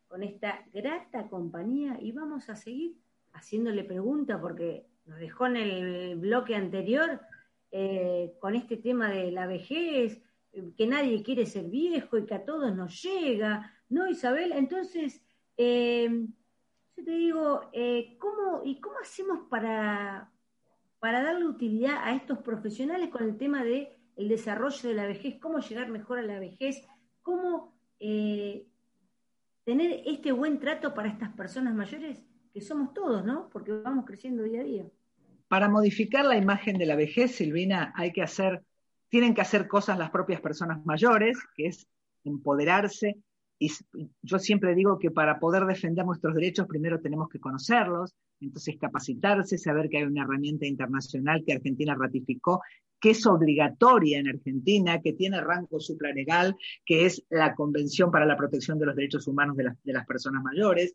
con 0.06 0.22
esta 0.22 0.64
grata 0.72 1.26
compañía 1.28 1.98
y 2.00 2.12
vamos 2.12 2.48
a 2.48 2.54
seguir 2.54 2.96
haciéndole 3.32 3.82
preguntas 3.82 4.38
porque 4.40 4.86
nos 5.08 5.18
dejó 5.18 5.46
en 5.46 5.56
el 5.56 6.16
bloque 6.16 6.54
anterior 6.54 7.20
eh, 7.70 8.34
con 8.40 8.54
este 8.54 8.76
tema 8.76 9.10
de 9.10 9.32
la 9.32 9.46
vejez, 9.46 10.22
que 10.76 10.86
nadie 10.86 11.22
quiere 11.22 11.46
ser 11.46 11.64
viejo 11.64 12.18
y 12.18 12.26
que 12.26 12.34
a 12.34 12.44
todos 12.44 12.74
nos 12.74 13.02
llega, 13.02 13.72
¿no, 13.88 14.08
Isabel? 14.08 14.52
Entonces, 14.52 15.22
eh, 15.56 16.26
yo 16.96 17.04
te 17.04 17.10
digo, 17.10 17.70
eh, 17.72 18.16
¿cómo, 18.18 18.62
¿y 18.64 18.80
cómo 18.80 18.98
hacemos 18.98 19.48
para, 19.48 20.30
para 20.98 21.22
darle 21.22 21.46
utilidad 21.46 21.96
a 22.02 22.14
estos 22.14 22.38
profesionales 22.38 23.08
con 23.08 23.24
el 23.24 23.36
tema 23.36 23.64
del 23.64 23.88
el 24.16 24.28
desarrollo 24.28 24.88
de 24.88 24.94
la 24.94 25.06
vejez? 25.06 25.38
¿Cómo 25.40 25.60
llegar 25.60 25.88
mejor 25.88 26.18
a 26.18 26.22
la 26.22 26.38
vejez? 26.38 26.86
¿Cómo 27.22 27.74
tener 27.98 30.02
este 30.06 30.32
buen 30.32 30.58
trato 30.58 30.94
para 30.94 31.08
estas 31.08 31.32
personas 31.34 31.74
mayores? 31.74 32.22
que 32.52 32.60
somos 32.60 32.94
todos, 32.94 33.24
¿no? 33.24 33.48
Porque 33.50 33.72
vamos 33.72 34.04
creciendo 34.04 34.42
día 34.42 34.60
a 34.60 34.64
día. 34.64 34.86
Para 35.48 35.68
modificar 35.68 36.26
la 36.26 36.36
imagen 36.36 36.76
de 36.78 36.86
la 36.86 36.94
vejez, 36.94 37.34
Silvina, 37.36 37.92
hay 37.96 38.12
que 38.12 38.22
hacer, 38.22 38.62
tienen 39.08 39.34
que 39.34 39.40
hacer 39.40 39.66
cosas 39.66 39.98
las 39.98 40.10
propias 40.10 40.40
personas 40.40 40.84
mayores, 40.84 41.38
que 41.56 41.66
es 41.66 41.86
empoderarse. 42.24 43.16
Y 43.58 43.70
yo 44.22 44.38
siempre 44.38 44.74
digo 44.74 44.98
que 44.98 45.10
para 45.10 45.40
poder 45.40 45.64
defender 45.64 46.04
nuestros 46.04 46.34
derechos, 46.34 46.66
primero 46.66 47.00
tenemos 47.00 47.28
que 47.28 47.40
conocerlos, 47.40 48.14
entonces 48.40 48.76
capacitarse, 48.78 49.58
saber 49.58 49.88
que 49.88 49.98
hay 49.98 50.04
una 50.04 50.22
herramienta 50.22 50.66
internacional 50.66 51.42
que 51.44 51.54
Argentina 51.54 51.96
ratificó, 51.98 52.62
que 53.00 53.10
es 53.10 53.26
obligatoria 53.26 54.18
en 54.18 54.28
Argentina, 54.28 55.00
que 55.00 55.14
tiene 55.14 55.40
rango 55.40 55.80
supralegal, 55.80 56.56
que 56.84 57.06
es 57.06 57.24
la 57.30 57.54
Convención 57.54 58.10
para 58.10 58.26
la 58.26 58.36
Protección 58.36 58.78
de 58.78 58.86
los 58.86 58.96
Derechos 58.96 59.26
Humanos 59.26 59.56
de 59.56 59.64
las, 59.64 59.82
de 59.82 59.92
las 59.92 60.06
Personas 60.06 60.42
Mayores. 60.42 60.94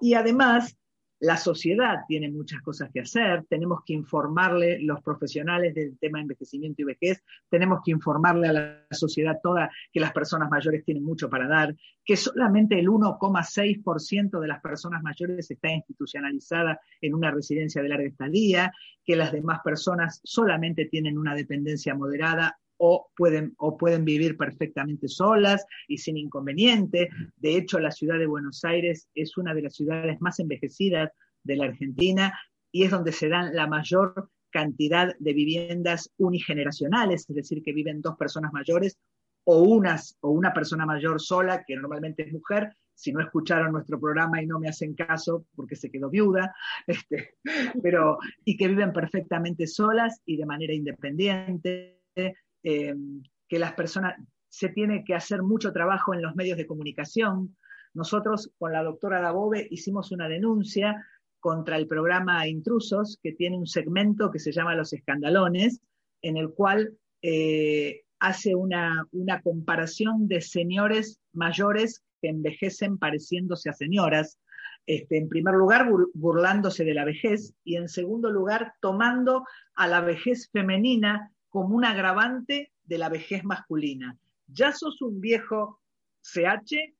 Y 0.00 0.14
además, 0.14 0.76
la 1.20 1.36
sociedad 1.36 2.00
tiene 2.08 2.30
muchas 2.30 2.62
cosas 2.62 2.90
que 2.92 3.00
hacer, 3.00 3.44
tenemos 3.48 3.80
que 3.84 3.92
informarle 3.92 4.80
los 4.80 5.02
profesionales 5.02 5.74
del 5.74 5.98
tema 5.98 6.18
de 6.18 6.22
envejecimiento 6.22 6.80
y 6.80 6.86
vejez, 6.86 7.22
tenemos 7.50 7.80
que 7.84 7.90
informarle 7.90 8.48
a 8.48 8.52
la 8.52 8.86
sociedad 8.90 9.38
toda 9.42 9.70
que 9.92 10.00
las 10.00 10.12
personas 10.12 10.50
mayores 10.50 10.82
tienen 10.82 11.04
mucho 11.04 11.28
para 11.28 11.46
dar, 11.46 11.76
que 12.04 12.16
solamente 12.16 12.78
el 12.78 12.88
1,6% 12.88 14.40
de 14.40 14.48
las 14.48 14.62
personas 14.62 15.02
mayores 15.02 15.50
está 15.50 15.70
institucionalizada 15.70 16.80
en 17.02 17.14
una 17.14 17.30
residencia 17.30 17.82
de 17.82 17.88
larga 17.90 18.08
estadía, 18.08 18.72
que 19.04 19.14
las 19.14 19.30
demás 19.30 19.60
personas 19.62 20.20
solamente 20.24 20.86
tienen 20.86 21.18
una 21.18 21.34
dependencia 21.34 21.94
moderada 21.94 22.58
o 22.82 23.10
pueden, 23.14 23.54
o 23.58 23.76
pueden 23.76 24.06
vivir 24.06 24.38
perfectamente 24.38 25.06
solas 25.06 25.66
y 25.86 25.98
sin 25.98 26.16
inconveniente. 26.16 27.10
De 27.36 27.56
hecho, 27.56 27.78
la 27.78 27.90
ciudad 27.90 28.18
de 28.18 28.26
Buenos 28.26 28.64
Aires 28.64 29.06
es 29.14 29.36
una 29.36 29.52
de 29.52 29.62
las 29.62 29.76
ciudades 29.76 30.18
más 30.20 30.40
envejecidas 30.40 31.12
de 31.44 31.56
la 31.56 31.66
Argentina 31.66 32.32
y 32.72 32.84
es 32.84 32.90
donde 32.90 33.12
se 33.12 33.28
dan 33.28 33.54
la 33.54 33.66
mayor 33.66 34.30
cantidad 34.50 35.14
de 35.18 35.32
viviendas 35.34 36.10
unigeneracionales, 36.16 37.28
es 37.28 37.36
decir, 37.36 37.62
que 37.62 37.74
viven 37.74 38.00
dos 38.00 38.16
personas 38.16 38.50
mayores 38.52 38.98
o, 39.44 39.62
unas, 39.62 40.16
o 40.20 40.30
una 40.30 40.54
persona 40.54 40.86
mayor 40.86 41.20
sola, 41.20 41.62
que 41.66 41.76
normalmente 41.76 42.22
es 42.26 42.32
mujer, 42.32 42.74
si 42.94 43.12
no 43.12 43.20
escucharon 43.20 43.72
nuestro 43.72 44.00
programa 44.00 44.42
y 44.42 44.46
no 44.46 44.58
me 44.58 44.68
hacen 44.68 44.94
caso 44.94 45.44
porque 45.54 45.76
se 45.76 45.90
quedó 45.90 46.08
viuda, 46.08 46.54
este, 46.86 47.34
pero, 47.82 48.18
y 48.44 48.56
que 48.56 48.68
viven 48.68 48.92
perfectamente 48.92 49.66
solas 49.66 50.22
y 50.24 50.38
de 50.38 50.46
manera 50.46 50.72
independiente, 50.72 52.00
eh, 52.62 52.94
que 53.48 53.58
las 53.58 53.72
personas, 53.72 54.14
se 54.48 54.68
tiene 54.68 55.04
que 55.04 55.14
hacer 55.14 55.42
mucho 55.42 55.72
trabajo 55.72 56.12
en 56.12 56.22
los 56.22 56.34
medios 56.34 56.58
de 56.58 56.66
comunicación. 56.66 57.56
Nosotros 57.94 58.50
con 58.58 58.72
la 58.72 58.82
doctora 58.82 59.20
Dabove 59.20 59.66
hicimos 59.70 60.12
una 60.12 60.28
denuncia 60.28 61.06
contra 61.38 61.76
el 61.76 61.86
programa 61.86 62.46
Intrusos, 62.46 63.18
que 63.22 63.32
tiene 63.32 63.56
un 63.56 63.66
segmento 63.66 64.30
que 64.30 64.38
se 64.38 64.52
llama 64.52 64.74
Los 64.74 64.92
Escandalones, 64.92 65.80
en 66.20 66.36
el 66.36 66.50
cual 66.50 66.98
eh, 67.22 68.02
hace 68.18 68.54
una, 68.54 69.06
una 69.12 69.40
comparación 69.40 70.28
de 70.28 70.40
señores 70.40 71.20
mayores 71.32 72.02
que 72.20 72.28
envejecen 72.28 72.98
pareciéndose 72.98 73.70
a 73.70 73.72
señoras. 73.72 74.38
Este, 74.86 75.16
en 75.18 75.28
primer 75.28 75.54
lugar, 75.54 75.88
burlándose 76.14 76.84
de 76.84 76.94
la 76.94 77.04
vejez 77.04 77.54
y 77.64 77.76
en 77.76 77.88
segundo 77.88 78.30
lugar, 78.30 78.74
tomando 78.80 79.44
a 79.74 79.86
la 79.86 80.00
vejez 80.00 80.50
femenina 80.52 81.32
como 81.50 81.76
un 81.76 81.84
agravante 81.84 82.72
de 82.84 82.98
la 82.98 83.08
vejez 83.08 83.44
masculina. 83.44 84.16
Ya 84.46 84.72
sos 84.72 85.02
un 85.02 85.20
viejo 85.20 85.80
CH 86.22 86.94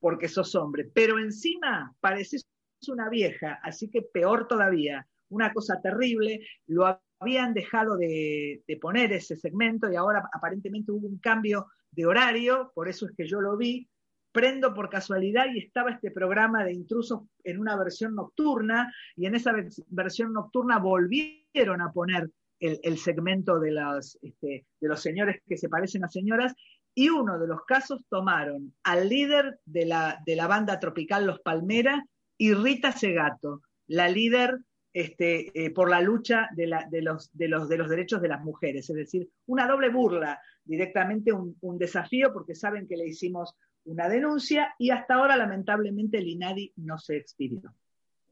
porque 0.00 0.28
sos 0.28 0.54
hombre, 0.54 0.90
pero 0.92 1.18
encima 1.18 1.94
pareces 2.00 2.46
una 2.88 3.08
vieja, 3.10 3.60
así 3.62 3.90
que 3.90 4.02
peor 4.02 4.48
todavía, 4.48 5.06
una 5.28 5.52
cosa 5.52 5.80
terrible, 5.82 6.40
lo 6.66 6.98
habían 7.18 7.52
dejado 7.52 7.96
de, 7.96 8.62
poner 8.80 9.12
ese 9.12 9.36
segmento 9.36 9.90
y 9.90 9.96
ahora 9.96 10.28
aparentemente 10.32 10.90
hubo 10.90 11.06
un 11.06 11.18
cambio 11.18 11.66
de 11.90 12.06
horario, 12.06 12.72
por 12.74 12.88
eso 12.88 13.06
es 13.06 13.12
que 13.14 13.26
yo 13.26 13.40
lo 13.40 13.56
vi, 13.56 13.88
prendo 14.32 14.72
por 14.72 14.88
casualidad 14.88 15.46
y 15.52 15.58
estaba 15.58 15.90
este 15.90 16.10
programa 16.10 16.64
de 16.64 16.72
intrusos 16.72 17.22
en 17.44 17.58
una 17.58 17.76
versión 17.76 18.14
nocturna 18.14 18.92
y 19.16 19.26
en 19.26 19.34
esa 19.34 19.52
versión 19.88 20.32
nocturna 20.32 20.78
volvieron 20.78 21.82
a 21.82 21.92
poner 21.92 22.30
el, 22.60 22.98
segmento 22.98 23.58
de 23.58 23.72
los, 23.72 24.18
este, 24.22 24.66
de 24.80 24.88
los 24.88 25.00
señores 25.00 25.42
que 25.46 25.56
se 25.56 25.68
parecen 25.68 26.04
a 26.04 26.08
señoras 26.08 26.54
y 26.94 27.08
uno 27.08 27.38
de 27.38 27.46
los 27.46 27.64
casos 27.64 28.00
tomaron 28.08 28.74
al 28.84 29.08
líder 29.08 29.58
de 29.64 29.86
la, 29.86 30.46
banda 30.48 30.78
tropical 30.78 31.26
Los 31.26 31.40
Palmera 31.40 32.04
y 32.36 32.52
Rita 32.54 32.92
Segato, 32.92 33.62
la 33.86 34.08
líder 34.08 34.58
este, 34.92 35.50
eh, 35.54 35.70
por 35.70 35.88
la 35.88 36.00
lucha 36.00 36.48
de, 36.52 36.66
los, 36.66 37.30
de, 37.32 37.48
los, 37.48 37.68
de, 37.68 37.78
los, 37.78 37.88
derechos 37.88 38.20
de 38.20 38.28
las 38.28 38.42
mujeres. 38.42 38.90
Es 38.90 38.96
decir, 38.96 39.28
una 39.46 39.66
doble 39.66 39.88
burla, 39.88 40.40
directamente 40.64 41.32
un, 41.32 41.78
desafío 41.78 42.32
porque 42.32 42.54
saben 42.54 42.86
que 42.86 42.96
le 42.96 43.08
hicimos 43.08 43.54
una 43.84 44.08
denuncia 44.08 44.74
y 44.78 44.90
hasta 44.90 45.14
ahora 45.14 45.36
lamentablemente 45.36 46.18
el 46.18 46.28
INADI 46.28 46.72
no 46.76 46.98
se 46.98 47.16
expidió. 47.16 47.74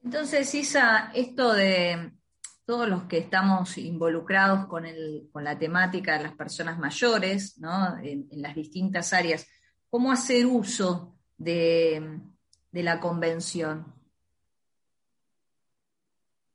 Entonces, 0.04 0.54
Isa, 0.54 1.11
esto 1.14 1.52
de 1.52 2.12
todos 2.68 2.87
los 2.87 3.04
que 3.04 3.16
estamos 3.16 3.78
involucrados 3.78 4.66
con, 4.66 4.84
la 5.42 5.58
temática 5.58 6.18
de 6.18 6.25
las 6.25 6.34
personas 6.34 6.78
mayores, 6.78 7.58
en, 8.02 8.28
las 8.42 8.54
distintas 8.54 9.14
áreas, 9.14 9.48
¿cómo 9.88 10.12
hacer 10.12 10.44
uso 10.44 11.16
de, 11.38 12.20
la 12.72 13.00
convención? 13.00 13.87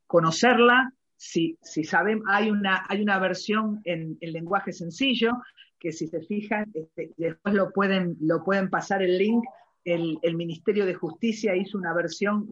Conocerla, 0.05 0.93
si, 1.15 1.57
si 1.63 1.83
saben, 1.83 2.21
hay 2.27 2.51
una, 2.51 2.85
hay 2.87 3.01
una 3.01 3.17
versión 3.17 3.81
en, 3.83 4.19
lenguaje 4.21 4.71
sencillo 4.71 5.31
que 5.79 5.91
si 5.91 6.05
se 6.05 6.21
fijan, 6.21 6.71
este, 6.75 7.11
después 7.17 7.55
lo 7.55 7.71
pueden, 7.71 8.17
lo 8.21 8.43
pueden 8.43 8.69
pasar 8.69 9.01
el 9.01 9.17
link 9.17 9.43
el, 9.85 10.35
Ministerio 10.35 10.85
de 10.85 10.93
Justicia 10.93 11.55
hizo 11.55 11.77
una 11.77 11.93
versión 11.93 12.49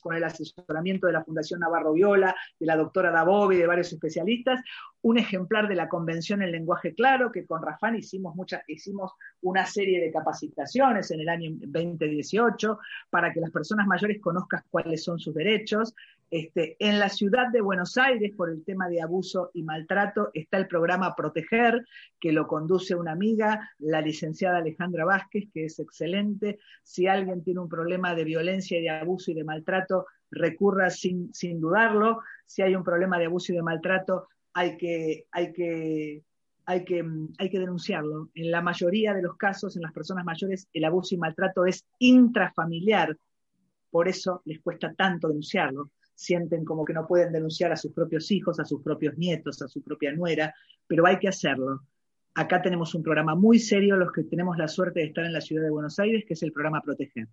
con 0.00 0.16
el 0.16 0.24
asesoramiento 0.24 1.06
de 1.06 1.12
la 1.12 1.24
Fundación 1.24 1.60
Navarro 1.60 1.92
Viola, 1.92 2.34
de 2.58 2.66
la 2.66 2.76
doctora 2.76 3.10
Dabovi, 3.10 3.56
de 3.56 3.66
varios 3.66 3.92
especialistas, 3.92 4.60
un 5.02 5.18
ejemplar 5.18 5.68
de 5.68 5.74
la 5.74 5.88
Convención 5.88 6.42
en 6.42 6.52
Lenguaje 6.52 6.94
Claro, 6.94 7.30
que 7.32 7.46
con 7.46 7.62
Rafán 7.62 7.96
hicimos, 7.96 8.34
muchas, 8.34 8.62
hicimos 8.68 9.12
una 9.42 9.66
serie 9.66 10.00
de 10.00 10.12
capacitaciones 10.12 11.10
en 11.10 11.20
el 11.20 11.28
año 11.28 11.50
2018 11.54 12.78
para 13.10 13.32
que 13.32 13.40
las 13.40 13.50
personas 13.50 13.86
mayores 13.86 14.20
conozcan 14.20 14.62
cuáles 14.70 15.02
son 15.04 15.18
sus 15.18 15.34
derechos. 15.34 15.94
Este, 16.32 16.76
en 16.78 16.98
la 16.98 17.10
ciudad 17.10 17.48
de 17.52 17.60
Buenos 17.60 17.98
Aires, 17.98 18.32
por 18.34 18.48
el 18.48 18.64
tema 18.64 18.88
de 18.88 19.02
abuso 19.02 19.50
y 19.52 19.62
maltrato, 19.62 20.30
está 20.32 20.56
el 20.56 20.66
programa 20.66 21.14
Proteger, 21.14 21.84
que 22.18 22.32
lo 22.32 22.46
conduce 22.46 22.94
una 22.94 23.12
amiga, 23.12 23.70
la 23.78 24.00
licenciada 24.00 24.56
Alejandra 24.56 25.04
Vázquez, 25.04 25.50
que 25.52 25.66
es 25.66 25.78
excelente. 25.78 26.58
Si 26.82 27.06
alguien 27.06 27.44
tiene 27.44 27.60
un 27.60 27.68
problema 27.68 28.14
de 28.14 28.24
violencia 28.24 28.78
y 28.78 28.82
de 28.84 28.88
abuso 28.88 29.30
y 29.30 29.34
de 29.34 29.44
maltrato, 29.44 30.06
recurra 30.30 30.88
sin, 30.88 31.30
dudarlo. 31.60 32.22
Si 32.46 32.62
hay 32.62 32.74
un 32.76 32.82
problema 32.82 33.18
de 33.18 33.26
abuso 33.26 33.52
y 33.52 33.56
de 33.56 33.62
maltrato, 33.62 34.28
hay 34.54 34.78
que, 34.78 35.26
hay 35.32 35.52
que, 35.52 36.22
denunciarlo. 37.36 38.30
En 38.34 38.50
la 38.50 38.62
mayoría 38.62 39.12
de 39.12 39.20
los 39.20 39.36
casos, 39.36 39.76
en 39.76 39.82
las 39.82 39.92
personas 39.92 40.24
mayores, 40.24 40.66
el 40.72 40.86
abuso 40.86 41.14
y 41.14 41.18
maltrato 41.18 41.66
es 41.66 41.84
intrafamiliar. 41.98 43.18
Por 43.90 44.08
eso 44.08 44.40
les 44.46 44.62
cuesta 44.62 44.94
tanto 44.94 45.28
denunciarlo 45.28 45.90
sienten 46.22 46.64
como 46.64 46.84
que 46.84 46.92
no 46.92 47.06
pueden 47.06 47.32
denunciar 47.32 47.72
a 47.72 47.76
sus 47.76 47.92
propios 47.92 48.30
hijos, 48.30 48.60
a 48.60 48.64
sus 48.64 48.82
propios 48.82 49.16
nietos, 49.18 49.60
a 49.62 49.68
su 49.68 49.82
propia 49.82 50.12
nuera, 50.12 50.54
pero 50.86 51.06
hay 51.06 51.18
que 51.18 51.28
hacerlo. 51.28 51.80
Acá 52.34 52.62
tenemos 52.62 52.94
un 52.94 53.02
programa 53.02 53.34
muy 53.34 53.58
serio, 53.58 53.96
los 53.96 54.12
que 54.12 54.24
tenemos 54.24 54.56
la 54.56 54.68
suerte 54.68 55.00
de 55.00 55.06
estar 55.06 55.24
en 55.24 55.32
la 55.32 55.40
ciudad 55.40 55.64
de 55.64 55.70
Buenos 55.70 55.98
Aires, 55.98 56.24
que 56.26 56.34
es 56.34 56.42
el 56.42 56.52
programa 56.52 56.80
Proteger. 56.80 57.28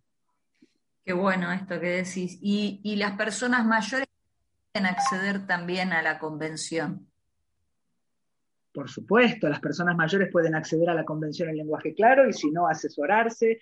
Qué 1.06 1.14
bueno 1.14 1.52
esto 1.52 1.80
que 1.80 1.88
decís. 1.88 2.38
Y, 2.42 2.82
y 2.84 2.98
las 2.98 3.14
personas 3.18 3.66
mayores 3.66 4.08
pueden 4.72 4.88
acceder 4.88 5.48
también 5.48 5.94
a 5.94 6.02
la 6.02 6.20
convención. 6.20 7.08
Por 8.72 8.90
supuesto, 8.90 9.50
las 9.50 9.60
personas 9.60 9.96
mayores 9.96 10.30
pueden 10.32 10.54
acceder 10.54 10.90
a 10.90 10.94
la 10.94 11.04
convención 11.04 11.50
en 11.50 11.58
lenguaje 11.58 11.94
claro 11.96 12.30
y 12.30 12.34
si 12.34 12.52
no, 12.52 12.68
asesorarse 12.68 13.60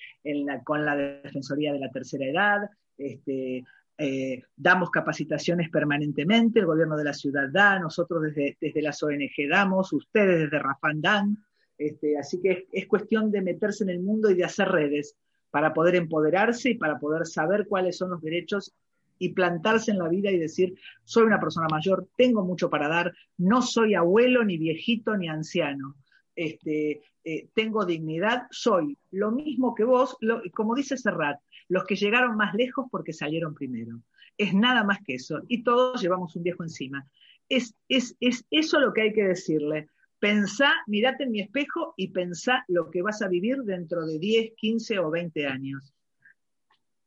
con 0.63 0.85
la 0.85 0.95
Defensoría 0.95 1.71
de 1.71 1.79
la 1.79 1.89
Tercera 1.89 2.25
Edad, 2.25 2.69
este, 2.97 3.63
eh, 3.97 4.43
damos 4.55 4.91
capacitaciones 4.91 5.69
permanentemente, 5.69 6.59
el 6.59 6.67
gobierno 6.67 6.95
de 6.95 7.03
la 7.03 7.13
ciudad 7.13 7.49
da, 7.51 7.79
nosotros 7.79 8.21
desde, 8.21 8.57
desde 8.61 8.81
las 8.81 9.01
ONG 9.01 9.49
damos, 9.49 9.91
ustedes 9.91 10.41
desde 10.41 10.59
Rafán 10.59 11.01
dan, 11.01 11.37
este, 11.77 12.17
así 12.17 12.39
que 12.39 12.67
es, 12.71 12.87
cuestión 12.87 13.31
de 13.31 13.41
meterse 13.41 13.83
en 13.83 13.89
el 13.89 13.99
mundo 13.99 14.29
y 14.29 14.35
de 14.35 14.43
hacer 14.43 14.67
redes 14.67 15.15
para 15.49 15.73
poder 15.73 15.95
empoderarse 15.95 16.71
y 16.71 16.73
para 16.75 16.99
poder 16.99 17.25
saber 17.25 17.67
cuáles 17.67 17.97
son 17.97 18.11
los 18.11 18.21
derechos 18.21 18.73
y 19.19 19.29
plantarse 19.29 19.91
en 19.91 19.97
la 19.97 20.09
vida 20.09 20.29
y 20.29 20.37
decir, 20.37 20.75
soy 21.03 21.23
una 21.23 21.39
persona 21.39 21.67
mayor, 21.67 22.07
tengo 22.15 22.43
mucho 22.43 22.69
para 22.69 22.87
dar, 22.87 23.13
no 23.37 23.63
soy 23.63 23.95
abuelo, 23.95 24.43
ni 24.43 24.57
viejito, 24.57 25.17
ni 25.17 25.27
anciano. 25.27 25.95
Este, 26.35 27.01
eh, 27.23 27.49
tengo 27.55 27.83
dignidad, 27.83 28.43
soy 28.51 28.95
lo 29.11 29.31
mismo 29.31 29.73
que 29.73 29.83
vos, 29.83 30.17
como 30.53 30.75
dice 30.75 30.97
Serrat, 30.97 31.39
los 31.69 31.83
que 31.83 31.95
llegaron 31.95 32.35
más 32.37 32.53
lejos 32.53 32.87
porque 32.91 33.13
salieron 33.13 33.53
primero. 33.53 34.01
Es 34.37 34.53
nada 34.53 34.83
más 34.83 34.99
que 35.05 35.15
eso. 35.15 35.41
Y 35.47 35.63
todos 35.63 36.01
llevamos 36.01 36.35
un 36.35 36.43
viejo 36.43 36.63
encima. 36.63 37.05
Es, 37.49 37.75
es, 37.87 38.15
es 38.19 38.45
eso 38.51 38.79
lo 38.79 38.93
que 38.93 39.01
hay 39.01 39.13
que 39.13 39.23
decirle. 39.23 39.89
Pensá, 40.19 40.73
mirate 40.87 41.23
en 41.23 41.31
mi 41.31 41.41
espejo 41.41 41.93
y 41.95 42.09
pensá 42.09 42.63
lo 42.67 42.89
que 42.89 43.01
vas 43.01 43.21
a 43.21 43.27
vivir 43.27 43.57
dentro 43.63 44.05
de 44.05 44.17
10, 44.17 44.53
15 44.55 44.99
o 44.99 45.11
20 45.11 45.45
años. 45.47 45.93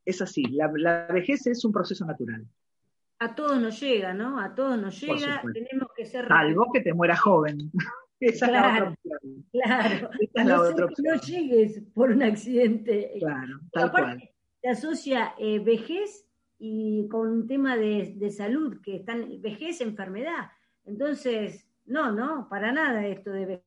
Es 0.05 0.23
así, 0.23 0.43
la, 0.43 0.69
vejez 1.09 1.47
es 1.47 1.65
un 1.65 1.73
proceso 1.73 2.05
natural. 2.05 2.47
A 3.19 3.35
todos 3.35 3.61
nos 3.61 3.79
llega, 3.81 4.15
¿no? 4.15 4.41
A 4.41 4.55
todos 4.55 4.79
nos 4.81 4.99
llega, 5.01 5.43
tenemos 5.53 5.89
que 5.95 6.07
ser... 6.07 6.27
Salvo 6.27 6.71
que 6.73 6.81
te 6.81 6.95
muera 6.95 7.17
joven. 7.17 7.71
Esa 8.21 8.47
es 8.47 8.53
la 8.53 8.69
otra 8.69 8.89
opción. 8.91 9.47
Claro. 9.51 10.11
Esa 10.21 10.41
es 10.41 10.47
la 10.47 10.61
otra 10.61 10.85
opción. 10.87 11.07
No 11.15 11.21
llegues 11.23 11.83
por 11.95 12.11
un 12.11 12.23
accidente. 12.23 13.13
Claro, 13.19 13.61
tal 13.73 13.91
cual 13.91 14.31
se 14.61 14.69
asocia 14.69 15.35
eh, 15.39 15.59
vejez 15.59 16.27
y 16.59 17.09
con 17.09 17.29
un 17.29 17.47
tema 17.47 17.77
de, 17.77 18.31
salud, 18.31 18.81
que 18.83 18.97
están 18.97 19.41
vejez, 19.41 19.81
enfermedad. 19.81 20.51
Entonces, 20.85 21.67
no, 21.87 22.13
no, 22.13 22.49
para 22.49 22.71
nada 22.71 23.07
esto 23.07 23.31
de 23.31 23.63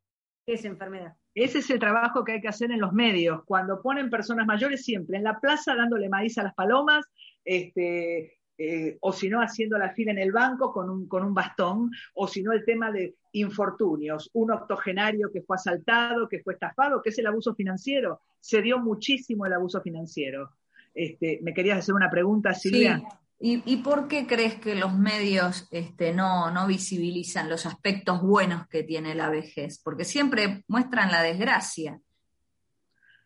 vejez, 0.47 0.65
enfermedad. 0.65 1.15
Ese 1.33 1.59
es 1.59 1.69
el 1.71 1.79
trabajo 1.79 2.23
que 2.23 2.33
hay 2.33 2.41
que 2.41 2.47
hacer 2.47 2.71
en 2.71 2.79
los 2.79 2.93
medios, 2.93 3.43
cuando 3.45 3.81
ponen 3.81 4.11
personas 4.11 4.45
mayores 4.45 4.85
siempre 4.85 5.17
en 5.17 5.23
la 5.23 5.39
plaza 5.39 5.73
dándole 5.73 6.07
maíz 6.07 6.37
a 6.37 6.43
las 6.43 6.53
palomas, 6.53 7.05
este, 7.43 8.37
eh, 8.59 8.97
o 9.01 9.11
si 9.11 9.29
no 9.29 9.41
haciendo 9.41 9.79
la 9.79 9.93
fila 9.93 10.11
en 10.11 10.19
el 10.19 10.31
banco 10.31 10.71
con 10.71 10.91
un, 10.91 11.07
con 11.07 11.23
un 11.23 11.33
bastón, 11.33 11.89
o 12.13 12.27
si 12.27 12.43
no 12.43 12.53
el 12.53 12.63
tema 12.63 12.91
de 12.91 13.15
infortunios, 13.31 14.29
un 14.33 14.51
octogenario 14.51 15.31
que 15.31 15.41
fue 15.41 15.55
asaltado, 15.55 16.29
que 16.29 16.43
fue 16.43 16.53
estafado, 16.53 17.01
que 17.01 17.09
es 17.09 17.17
el 17.17 17.25
abuso 17.25 17.55
financiero. 17.55 18.21
Se 18.39 18.61
dio 18.61 18.77
muchísimo 18.77 19.47
el 19.47 19.53
abuso 19.53 19.81
financiero. 19.81 20.51
Este, 20.93 21.39
me 21.41 21.53
querías 21.53 21.79
hacer 21.79 21.95
una 21.95 22.09
pregunta, 22.09 22.53
Silvia. 22.53 23.03
¿Y, 23.45 23.77
por 23.83 24.07
qué 24.07 24.25
crees 24.25 24.55
que 24.55 24.73
los 24.73 24.97
medios 24.97 25.67
este, 25.69 26.13
no, 26.13 26.49
no 26.51 26.65
visibilizan 26.65 27.49
los 27.49 27.65
aspectos 27.65 28.21
buenos 28.21 28.67
que 28.69 28.83
tiene 28.83 29.15
la 29.15 29.29
vejez? 29.29 29.81
Porque 29.83 30.05
siempre 30.05 30.63
muestran 30.69 31.11
la 31.11 31.21
desgracia. 31.21 31.99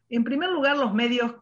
En 0.10 0.23
primer 0.23 0.49
lugar, 0.49 0.75
los 0.75 0.91
medios, 0.95 1.36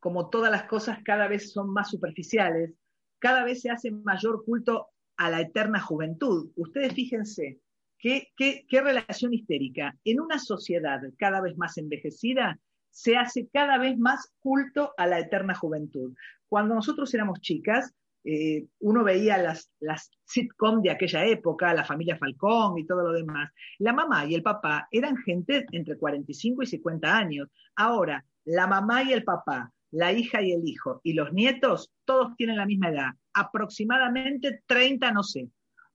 como 0.00 0.30
todas 0.30 0.50
las 0.50 0.64
cosas, 0.64 0.98
cada 1.04 1.28
vez 1.28 1.52
son 1.52 1.72
más 1.72 1.90
superficiales, 1.90 2.72
cada 3.20 3.44
vez 3.44 3.60
se 3.60 3.70
hace 3.70 3.92
mayor 3.92 4.44
culto 4.44 4.88
a 5.16 5.30
la 5.30 5.40
eterna 5.40 5.78
juventud. 5.80 6.50
Ustedes 6.56 6.94
fíjense, 6.94 7.60
qué, 8.00 8.32
qué 8.36 8.80
relación 8.80 9.32
histérica. 9.32 9.96
En 10.02 10.18
una 10.18 10.40
sociedad 10.40 11.00
cada 11.18 11.40
vez 11.40 11.56
más 11.56 11.78
envejecida, 11.78 12.58
se 12.92 13.16
hace 13.16 13.48
cada 13.52 13.78
vez 13.78 13.98
más 13.98 14.32
culto 14.38 14.92
a 14.96 15.06
la 15.06 15.18
eterna 15.18 15.54
juventud. 15.54 16.14
Cuando 16.48 16.74
nosotros 16.74 17.12
éramos 17.14 17.40
chicas, 17.40 17.92
eh, 18.24 18.66
uno 18.80 19.02
veía 19.02 19.36
las, 19.38 19.70
las 19.80 20.10
sitcom 20.24 20.80
de 20.82 20.90
aquella 20.90 21.24
época, 21.24 21.74
la 21.74 21.84
familia 21.84 22.16
Falcón 22.18 22.78
y 22.78 22.86
todo 22.86 23.02
lo 23.02 23.12
demás. 23.12 23.50
La 23.78 23.92
mamá 23.92 24.26
y 24.26 24.34
el 24.34 24.42
papá 24.42 24.86
eran 24.92 25.16
gente 25.16 25.66
entre 25.72 25.96
45 25.96 26.62
y 26.62 26.66
50 26.66 27.16
años. 27.16 27.48
Ahora, 27.74 28.24
la 28.44 28.66
mamá 28.66 29.02
y 29.02 29.12
el 29.12 29.24
papá, 29.24 29.72
la 29.90 30.12
hija 30.12 30.42
y 30.42 30.52
el 30.52 30.62
hijo 30.68 31.00
y 31.02 31.14
los 31.14 31.32
nietos, 31.32 31.90
todos 32.04 32.36
tienen 32.36 32.56
la 32.56 32.66
misma 32.66 32.90
edad, 32.90 33.10
aproximadamente 33.34 34.62
30, 34.66 35.10
no 35.12 35.22
sé, 35.22 35.48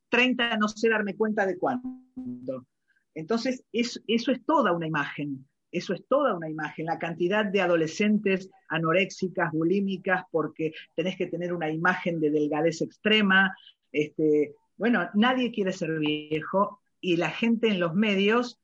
30, 0.09 0.57
no 0.57 0.67
sé 0.67 0.89
darme 0.89 1.15
cuenta 1.15 1.45
de 1.45 1.57
cuánto. 1.57 2.65
Entonces, 3.13 3.63
eso 3.71 4.01
es 4.31 4.45
toda 4.45 4.73
una 4.73 4.87
imagen 4.87 5.47
eso 5.71 5.93
es 5.93 6.05
toda 6.07 6.33
una 6.33 6.49
imagen, 6.49 6.85
la 6.85 6.99
cantidad 6.99 7.45
de 7.45 7.61
adolescentes 7.61 8.49
anoréxicas, 8.69 9.51
bulímicas, 9.51 10.23
porque 10.31 10.73
tenés 10.95 11.17
que 11.17 11.27
tener 11.27 11.53
una 11.53 11.69
imagen 11.69 12.19
de 12.19 12.31
delgadez 12.31 12.81
extrema, 12.81 13.55
Este, 13.91 14.53
bueno, 14.77 15.09
nadie 15.13 15.51
quiere 15.51 15.71
ser 15.71 15.97
viejo 15.99 16.81
y 17.01 17.17
la 17.17 17.29
gente 17.29 17.67
en 17.67 17.79
los 17.79 17.95
medios 17.95 18.59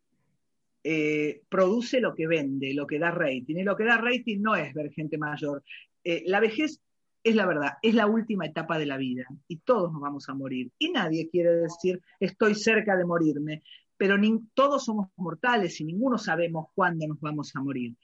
eh, 0.84 1.42
produce 1.50 2.02
lo 2.02 2.14
que 2.14 2.28
vende, 2.28 2.74
lo 2.74 2.86
que 2.86 3.00
da 3.00 3.10
rating. 3.12 3.56
Y 3.56 3.64
lo 3.64 3.76
que 3.76 3.86
da 3.86 3.98
rating 3.98 4.42
no 4.42 4.56
es 4.56 4.74
ver 4.74 4.92
gente 4.92 5.18
mayor. 5.18 5.64
Eh, 6.04 6.24
la 6.26 6.40
vejez 6.40 6.82
es 7.24 7.36
la 7.36 7.46
verdad, 7.46 7.74
es 7.82 7.96
la 7.96 8.06
última 8.06 8.46
etapa 8.46 8.78
de 8.78 8.86
la 8.86 8.98
vida 8.98 9.26
y 9.48 9.58
todos 9.60 9.94
nos 9.94 10.02
vamos 10.02 10.28
a 10.28 10.34
morir. 10.34 10.72
Y 10.78 10.92
nadie 10.92 11.30
quiere 11.30 11.52
decir 11.52 12.02
estoy 12.20 12.54
cerca 12.54 12.98
de 12.98 13.06
morirme, 13.06 13.64
pero 13.98 14.16
todos 14.54 14.86
somos 14.86 15.10
mortales 15.16 15.80
y 15.80 15.86
ninguno 15.86 16.18
sabemos 16.18 16.68
cuándo 16.74 17.08
nos 17.08 17.20
vamos 17.22 17.56
a 17.56 17.62
morir. 17.62 17.96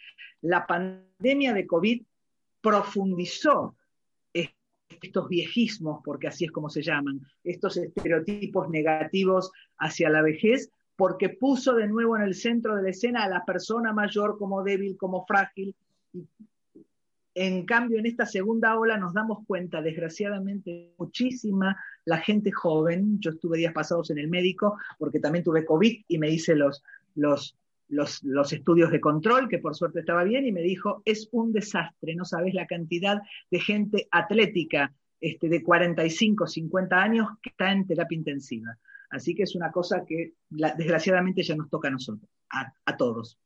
La 0.41 0.65
pandemia 0.65 1.53
de 1.53 1.67
COVID 1.67 2.03
profundizó 2.61 3.75
estos 5.01 5.29
viejismos, 5.29 6.01
porque 6.03 6.27
así 6.27 6.45
es 6.45 6.51
como 6.51 6.69
se 6.69 6.81
llaman, 6.81 7.21
estos 7.43 7.77
estereotipos 7.77 8.69
negativos 8.69 9.51
hacia 9.77 10.09
la 10.09 10.21
vejez, 10.21 10.71
porque 10.95 11.29
puso 11.29 11.75
de 11.75 11.87
nuevo 11.87 12.17
en 12.17 12.23
el 12.23 12.35
centro 12.35 12.75
de 12.75 12.83
la 12.83 12.89
escena 12.89 13.23
a 13.23 13.29
la 13.29 13.45
persona 13.45 13.93
mayor 13.93 14.37
como 14.37 14.63
débil, 14.63 14.97
como 14.97 15.25
frágil. 15.25 15.75
En 17.41 17.65
cambio, 17.65 17.99
en 17.99 18.05
esta 18.05 18.25
segunda 18.25 18.77
ola 18.77 18.97
nos 18.97 19.13
damos 19.13 19.45
cuenta, 19.47 19.81
desgraciadamente, 19.81 20.93
muchísima 20.97 21.73
la 22.03 22.17
gente 22.17 22.51
joven. 22.51 23.17
Yo 23.21 23.31
estuve 23.31 23.59
días 23.59 23.71
pasados 23.71 24.09
en 24.09 24.17
el 24.17 24.27
médico 24.27 24.77
porque 24.97 25.21
también 25.21 25.45
tuve 25.45 25.63
COVID 25.63 26.03
y 26.05 26.17
me 26.17 26.29
hice 26.29 26.53
los, 26.53 26.83
los, 27.15 27.57
los, 27.87 28.21
los, 28.23 28.51
estudios 28.51 28.91
de 28.91 28.99
control, 28.99 29.47
que 29.47 29.59
por 29.59 29.73
suerte 29.73 30.01
estaba 30.01 30.25
bien, 30.25 30.45
y 30.47 30.51
me 30.51 30.61
dijo, 30.61 31.01
es 31.05 31.29
un 31.31 31.53
desastre, 31.53 32.13
no 32.13 32.25
sabes 32.25 32.53
la 32.53 32.67
cantidad 32.67 33.21
de 33.49 33.59
gente 33.61 34.09
atlética 34.11 34.93
este, 35.21 35.47
de 35.47 35.63
45, 35.63 36.45
50 36.45 37.01
años 37.01 37.29
que 37.41 37.51
está 37.51 37.71
en 37.71 37.87
terapia 37.87 38.17
intensiva. 38.17 38.77
Así 39.11 39.33
que 39.33 39.43
es 39.43 39.55
una 39.55 39.71
cosa 39.71 40.03
que 40.05 40.33
desgraciadamente 40.49 41.41
ya 41.43 41.55
nos 41.55 41.69
toca 41.69 41.87
a 41.87 41.91
nosotros, 41.91 42.29
a, 42.49 42.97
todos. 42.97 43.37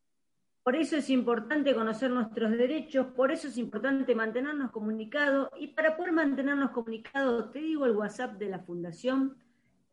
Por 0.63 0.75
eso 0.77 0.95
es 0.95 1.09
importante 1.09 1.75
conocer 1.75 2.09
nuestros 2.09 2.51
derechos, 2.51 3.07
por 3.07 3.33
eso 3.33 3.49
es 3.49 3.57
importante 3.57 4.15
mantenernos 4.15 4.71
comunicados 4.71 5.49
y 5.59 5.67
para 5.67 5.97
poder 5.97 6.13
mantenernos 6.13 6.71
comunicados 6.71 7.51
te 7.51 7.59
digo 7.59 7.85
el 7.85 7.97
WhatsApp 7.97 8.37
de 8.37 8.47
la 8.47 8.59
Fundación, 8.59 9.35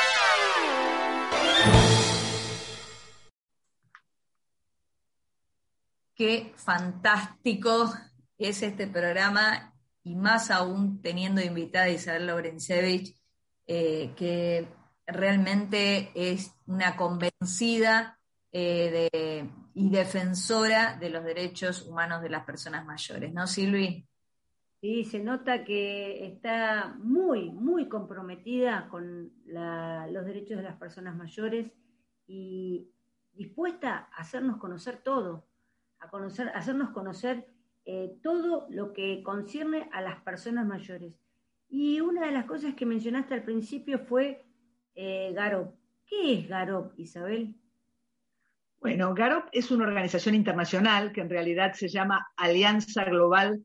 Qué 6.14 6.52
fantástico 6.56 7.92
es 8.38 8.62
este 8.62 8.86
programa 8.86 9.74
y 10.04 10.14
más 10.14 10.50
aún 10.50 11.02
teniendo 11.02 11.40
invitada 11.40 11.88
Isabel 11.88 12.26
Lorencevich, 12.26 13.16
eh, 13.66 14.12
que 14.16 14.68
realmente 15.06 16.12
es 16.14 16.54
una 16.66 16.96
convencida 16.96 18.18
eh, 18.52 19.48
y 19.74 19.90
defensora 19.90 20.96
de 20.96 21.10
los 21.10 21.24
derechos 21.24 21.82
humanos 21.82 22.22
de 22.22 22.30
las 22.30 22.44
personas 22.44 22.86
mayores, 22.86 23.32
¿no, 23.32 23.46
Silvi? 23.48 24.06
Sí, 24.80 25.04
se 25.04 25.18
nota 25.18 25.64
que 25.64 26.26
está 26.26 26.94
muy, 27.02 27.50
muy 27.50 27.88
comprometida 27.88 28.86
con 28.88 29.32
los 29.46 30.24
derechos 30.26 30.58
de 30.58 30.62
las 30.62 30.76
personas 30.76 31.16
mayores 31.16 31.72
y 32.26 32.86
dispuesta 33.32 34.10
a 34.12 34.20
hacernos 34.20 34.58
conocer 34.58 34.98
todo, 35.02 35.48
a, 36.04 36.08
conocer, 36.08 36.50
hacernos 36.54 36.90
conocer 36.90 37.46
eh, 37.84 38.16
todo 38.22 38.66
lo 38.70 38.92
que 38.92 39.22
concierne 39.22 39.88
a 39.92 40.00
las 40.00 40.20
personas 40.22 40.66
mayores. 40.66 41.14
Y 41.68 42.00
una 42.00 42.26
de 42.26 42.32
las 42.32 42.44
cosas 42.44 42.74
que 42.74 42.86
mencionaste 42.86 43.34
al 43.34 43.42
principio 43.42 43.98
fue 43.98 44.44
eh, 44.94 45.32
Garop. 45.34 45.74
¿Qué 46.06 46.34
es 46.34 46.48
Garop, 46.48 46.98
Isabel? 46.98 47.54
Bueno, 48.80 49.14
Garop 49.14 49.48
es 49.52 49.70
una 49.70 49.86
organización 49.86 50.34
internacional 50.34 51.12
que 51.12 51.22
en 51.22 51.30
realidad 51.30 51.72
se 51.72 51.88
llama 51.88 52.26
Alianza 52.36 53.04
Global 53.04 53.64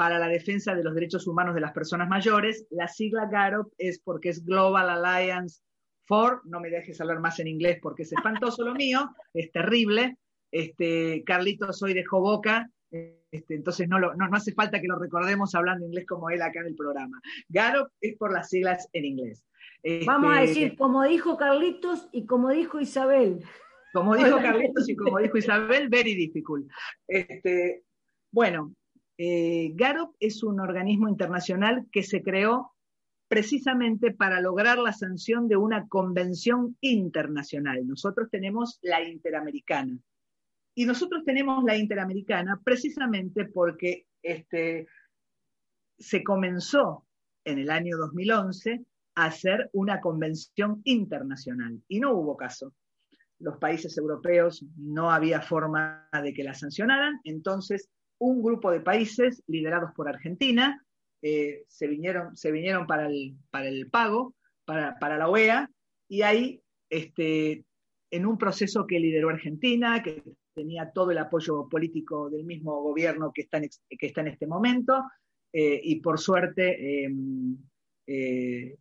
para 0.00 0.18
la 0.18 0.28
defensa 0.28 0.74
de 0.74 0.82
los 0.82 0.94
derechos 0.94 1.26
humanos 1.26 1.54
de 1.54 1.60
las 1.60 1.72
personas 1.72 2.08
mayores. 2.08 2.66
La 2.70 2.88
sigla 2.88 3.28
GAROP 3.30 3.72
es 3.76 4.00
porque 4.00 4.30
es 4.30 4.44
Global 4.44 4.88
Alliance 4.88 5.60
for, 6.06 6.40
no 6.44 6.58
me 6.58 6.70
dejes 6.70 7.00
hablar 7.00 7.20
más 7.20 7.38
en 7.38 7.48
inglés 7.48 7.78
porque 7.82 8.04
es 8.04 8.12
espantoso 8.12 8.64
lo 8.64 8.74
mío, 8.74 9.14
es 9.34 9.52
terrible. 9.52 10.16
Este, 10.50 11.22
Carlito 11.24 11.72
soy 11.72 11.94
de 11.94 12.04
Joboca, 12.04 12.70
este, 12.90 13.54
entonces 13.54 13.88
no, 13.88 14.00
no, 14.00 14.12
hace 14.32 14.52
falta 14.52 14.80
que 14.80 14.88
lo 14.88 14.98
recordemos 14.98 15.54
hablando 15.54 15.86
inglés 15.86 16.06
como 16.06 16.30
él 16.30 16.42
acá 16.42 16.60
en 16.60 16.66
el 16.66 16.74
programa. 16.74 17.20
GAROP 17.48 17.88
es 18.00 18.16
por 18.16 18.32
las 18.32 18.48
siglas 18.48 18.88
en 18.92 19.04
inglés. 19.04 19.44
Vamos 20.04 20.32
a 20.34 20.42
este, 20.42 20.60
decir, 20.60 20.76
como 20.76 21.04
dijo 21.04 21.36
Carlitos 21.36 22.08
y 22.12 22.26
como 22.26 22.50
dijo 22.50 22.80
Isabel. 22.80 23.44
Como 23.92 24.16
dijo 24.16 24.36
Carlitos 24.38 24.88
y 24.88 24.96
como 24.96 25.18
dijo 25.18 25.38
Isabel, 25.38 25.88
very 25.88 26.14
difficult. 26.14 26.68
Este, 27.06 27.84
bueno, 28.32 28.74
eh, 29.16 29.72
GAROP 29.74 30.16
es 30.18 30.42
un 30.42 30.60
organismo 30.60 31.08
internacional 31.08 31.86
que 31.92 32.02
se 32.02 32.22
creó 32.22 32.72
precisamente 33.28 34.12
para 34.12 34.40
lograr 34.40 34.78
la 34.78 34.92
sanción 34.92 35.46
de 35.46 35.56
una 35.56 35.86
convención 35.86 36.76
internacional. 36.80 37.86
Nosotros 37.86 38.28
tenemos 38.28 38.80
la 38.82 39.02
interamericana. 39.02 39.96
Y 40.74 40.86
nosotros 40.86 41.24
tenemos 41.24 41.64
la 41.64 41.76
interamericana 41.76 42.60
precisamente 42.62 43.46
porque 43.46 44.06
este, 44.22 44.86
se 45.98 46.22
comenzó 46.22 47.06
en 47.44 47.58
el 47.58 47.70
año 47.70 47.96
2011 47.96 48.84
a 49.16 49.24
hacer 49.24 49.68
una 49.72 50.00
convención 50.00 50.80
internacional 50.84 51.82
y 51.88 52.00
no 52.00 52.14
hubo 52.14 52.36
caso. 52.36 52.74
Los 53.38 53.58
países 53.58 53.96
europeos 53.96 54.64
no 54.76 55.10
había 55.10 55.40
forma 55.40 56.08
de 56.22 56.32
que 56.32 56.44
la 56.44 56.54
sancionaran, 56.54 57.20
entonces 57.24 57.88
un 58.18 58.42
grupo 58.42 58.70
de 58.70 58.80
países 58.80 59.42
liderados 59.46 59.92
por 59.94 60.08
Argentina 60.08 60.84
eh, 61.22 61.64
se, 61.68 61.86
vinieron, 61.86 62.36
se 62.36 62.52
vinieron 62.52 62.86
para 62.86 63.06
el, 63.06 63.36
para 63.50 63.68
el 63.68 63.90
pago, 63.90 64.34
para, 64.64 65.18
la 65.18 65.28
OEA, 65.28 65.70
y 66.08 66.22
ahí, 66.22 66.62
este, 66.88 67.64
en 68.10 68.26
un 68.26 68.38
proceso 68.38 68.86
que 68.86 69.00
lideró 69.00 69.30
Argentina, 69.30 70.02
que 70.02 70.22
tenía 70.60 70.90
todo 70.90 71.10
el 71.10 71.18
apoyo 71.18 71.66
político 71.68 72.28
del 72.28 72.44
mismo 72.44 72.82
gobierno 72.82 73.32
que 73.32 73.42
está 73.42 73.56
en, 73.56 73.70
que 73.98 74.06
está 74.06 74.20
en 74.20 74.28
este 74.28 74.46
momento, 74.46 75.04
eh, 75.52 75.80
y 75.82 76.00
por 76.00 76.18
suerte 76.20 77.04
em, 77.04 77.56
eh, 78.06 78.76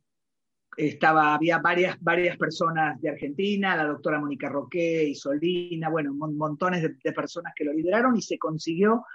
estaba, 0.76 1.36
había 1.36 1.60
varias, 1.60 1.98
varias 2.02 2.38
personas 2.38 3.00
de 3.02 3.10
Argentina, 3.10 3.78
la 3.78 3.86
doctora 3.86 4.20
Mónica 4.20 4.50
Roque, 4.50 5.04
Isolina, 5.06 5.90
bueno, 5.90 6.14
montones 6.14 6.82
de, 6.82 7.14
personas 7.14 7.54
que 7.56 7.64
lo 7.64 7.74
lideraron 7.74 8.18
y 8.18 8.22
se 8.22 8.38
consiguió 8.38 9.06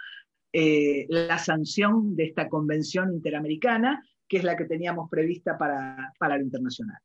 eh, 0.52 1.06
la 1.08 1.38
sanción 1.38 2.16
de 2.16 2.24
esta 2.24 2.48
convención 2.48 3.12
interamericana, 3.12 4.02
que 4.26 4.38
es 4.38 4.44
la 4.44 4.56
que 4.56 4.64
teníamos 4.64 5.10
prevista 5.10 5.58
para, 5.58 6.14
para 6.18 6.38
lo 6.38 6.44
internacional. 6.44 6.98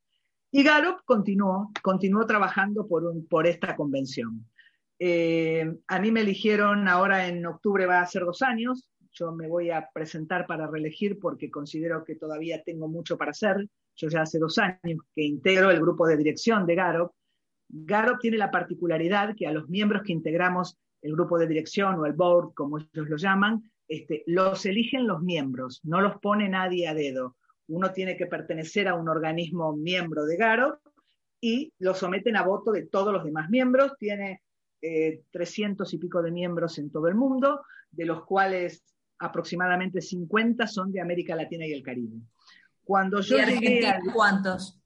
Y 0.52 0.64
Garop 0.64 1.02
continuó, 1.06 1.70
continuó 1.82 2.26
trabajando 2.26 2.88
por, 2.88 3.04
un, 3.04 3.28
por 3.28 3.46
esta 3.46 3.76
convención. 3.76 4.46
Eh, 5.00 5.66
a 5.88 6.00
mí 6.00 6.12
me 6.12 6.22
eligieron 6.22 6.88
ahora 6.90 7.28
en 7.28 7.46
octubre, 7.46 7.86
va 7.86 8.02
a 8.02 8.06
ser 8.06 8.26
dos 8.26 8.42
años. 8.42 8.90
Yo 9.12 9.32
me 9.32 9.48
voy 9.48 9.72
a 9.72 9.90
presentar 9.94 10.46
para 10.46 10.68
reelegir 10.68 11.18
porque 11.20 11.50
considero 11.50 12.04
que 12.04 12.16
todavía 12.16 12.62
tengo 12.64 12.88
mucho 12.88 13.18
para 13.18 13.32
hacer. 13.32 13.68
Yo 13.96 14.10
ya 14.10 14.22
hace 14.22 14.40
dos 14.40 14.58
años 14.58 15.02
que 15.16 15.24
integro 15.24 15.72
el 15.72 15.80
grupo 15.80 16.06
de 16.06 16.18
dirección 16.18 16.66
de 16.66 16.76
Garop. 16.76 17.14
Garop 17.70 18.20
tiene 18.20 18.38
la 18.38 18.52
particularidad 18.52 19.36
que 19.36 19.48
a 19.48 19.52
los 19.52 19.70
miembros 19.70 20.04
que 20.04 20.14
integramos 20.14 20.78
el 21.02 21.14
grupo 21.14 21.40
de 21.40 21.48
dirección 21.48 21.96
o 21.96 22.06
el 22.06 22.14
board, 22.14 22.54
como 22.54 22.78
ellos 22.78 23.10
lo 23.10 23.16
llaman, 23.16 23.64
este, 23.88 24.24
los 24.28 24.66
eligen 24.66 25.08
los 25.08 25.22
miembros, 25.22 25.80
no 25.84 26.02
los 26.02 26.18
pone 26.20 26.50
nadie 26.50 26.88
a 26.88 26.94
dedo. 26.94 27.38
Uno 27.68 27.92
tiene 27.92 28.18
que 28.18 28.26
pertenecer 28.26 28.88
a 28.88 28.96
un 28.96 29.08
organismo 29.08 29.76
miembro 29.76 30.26
de 30.26 30.38
Garop 30.38 30.80
y 31.40 31.72
lo 31.80 31.94
someten 31.94 32.36
a 32.36 32.44
voto 32.44 32.72
de 32.72 32.86
todos 32.86 33.14
los 33.14 33.24
demás 33.24 33.50
miembros. 33.50 33.94
Tiene 33.98 34.42
eh, 34.82 35.24
300 35.32 35.94
y 35.94 35.98
pico 35.98 36.22
de 36.22 36.32
miembros 36.32 36.78
en 36.78 36.92
todo 36.92 37.08
el 37.08 37.16
mundo, 37.16 37.62
de 37.92 38.06
los 38.06 38.24
cuales 38.26 38.84
aproximadamente 39.20 40.02
50 40.02 40.68
son 40.68 40.92
de 40.92 41.02
América 41.02 41.36
Latina 41.36 41.66
y 41.66 41.74
el 41.74 41.84
Caribe. 41.84 42.22
Cuando 42.84 43.22
yo 43.22 43.38
¿Y 43.38 43.42
Argentina, 43.42 44.00
¿Cuántos? 44.14 44.80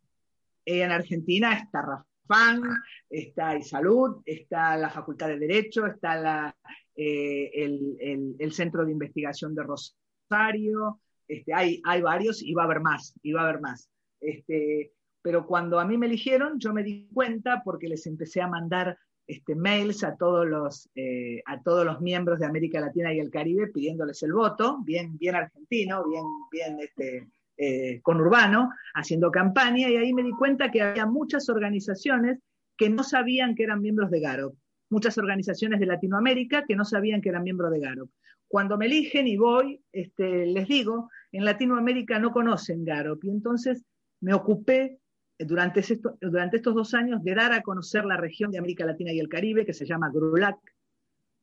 En 0.65 0.91
Argentina 0.91 1.53
está 1.53 1.81
Rafán, 1.81 2.63
está 3.09 3.61
Salud, 3.61 4.21
está 4.25 4.75
la 4.77 4.89
Facultad 4.89 5.27
de 5.27 5.39
Derecho, 5.39 5.85
está 5.85 6.15
la, 6.15 6.55
eh, 6.95 7.51
el, 7.53 8.51
Centro 8.53 8.85
de 8.85 8.91
Investigación 8.91 9.55
de 9.55 9.63
Rosario, 9.63 10.99
Este, 11.27 11.53
hay, 11.53 11.81
hay 11.85 12.01
varios 12.01 12.41
y 12.41 12.53
va 12.53 12.63
a 12.63 12.65
haber 12.65 12.81
más, 12.81 13.13
y 13.21 13.31
va 13.31 13.41
a 13.41 13.49
haber 13.49 13.61
más. 13.61 13.89
Este, 14.19 14.93
pero 15.21 15.45
cuando 15.45 15.79
a 15.79 15.85
mí 15.85 15.97
me 15.97 16.07
eligieron, 16.07 16.59
yo 16.59 16.73
me 16.73 16.83
di 16.83 17.09
cuenta 17.13 17.61
porque 17.63 17.87
les 17.87 18.05
empecé 18.07 18.41
a 18.41 18.47
mandar 18.47 18.97
este, 19.25 19.55
mails 19.55 20.03
a 20.03 20.15
todos, 20.15 20.45
los, 20.45 20.89
eh, 20.95 21.41
a 21.45 21.61
todos 21.61 21.85
los 21.85 22.01
miembros 22.01 22.39
de 22.39 22.45
América 22.45 22.79
Latina 22.79 23.13
y 23.13 23.19
el 23.19 23.29
Caribe 23.29 23.67
pidiéndoles 23.67 24.21
el 24.23 24.33
voto, 24.33 24.79
bien, 24.83 25.17
bien 25.17 25.35
argentino, 25.35 26.03
bien, 26.07 26.23
bien 26.51 26.79
este, 26.79 27.27
eh, 27.57 28.01
conurbano, 28.01 28.71
haciendo 28.95 29.31
campaña, 29.31 29.89
y 29.89 29.95
ahí 29.95 30.13
me 30.13 30.23
di 30.23 30.31
cuenta 30.31 30.71
que 30.71 30.81
había 30.81 31.05
muchas 31.05 31.49
organizaciones 31.49 32.39
que 32.75 32.89
no 32.89 33.03
sabían 33.03 33.55
que 33.55 33.63
eran 33.63 33.81
miembros 33.81 34.09
de 34.09 34.19
GAROP, 34.19 34.55
muchas 34.89 35.17
organizaciones 35.17 35.79
de 35.79 35.85
Latinoamérica 35.85 36.65
que 36.67 36.75
no 36.75 36.83
sabían 36.83 37.21
que 37.21 37.29
eran 37.29 37.43
miembros 37.43 37.71
de 37.71 37.79
GAROP. 37.79 38.09
Cuando 38.47 38.77
me 38.77 38.87
eligen 38.87 39.27
y 39.27 39.37
voy, 39.37 39.81
este, 39.91 40.45
les 40.47 40.67
digo, 40.67 41.09
en 41.31 41.45
Latinoamérica 41.45 42.19
no 42.19 42.31
conocen 42.31 42.83
GAROP, 42.83 43.23
y 43.23 43.29
entonces 43.29 43.85
me 44.19 44.33
ocupé 44.33 44.99
durante, 45.39 45.83
durante 46.21 46.57
estos 46.57 46.75
dos 46.75 46.93
años 46.93 47.23
de 47.23 47.35
dar 47.35 47.53
a 47.53 47.61
conocer 47.61 48.05
la 48.05 48.17
región 48.17 48.51
de 48.51 48.57
América 48.57 48.85
Latina 48.85 49.11
y 49.11 49.19
el 49.19 49.29
Caribe, 49.29 49.65
que 49.65 49.73
se 49.73 49.85
llama 49.85 50.11
GRULAC, 50.13 50.57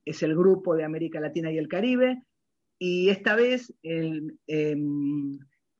es 0.05 0.23
el 0.23 0.35
grupo 0.35 0.75
de 0.75 0.83
América 0.83 1.19
Latina 1.19 1.51
y 1.51 1.57
el 1.57 1.67
Caribe, 1.67 2.23
y 2.79 3.09
esta 3.09 3.35
vez, 3.35 3.71
em, 3.83 4.27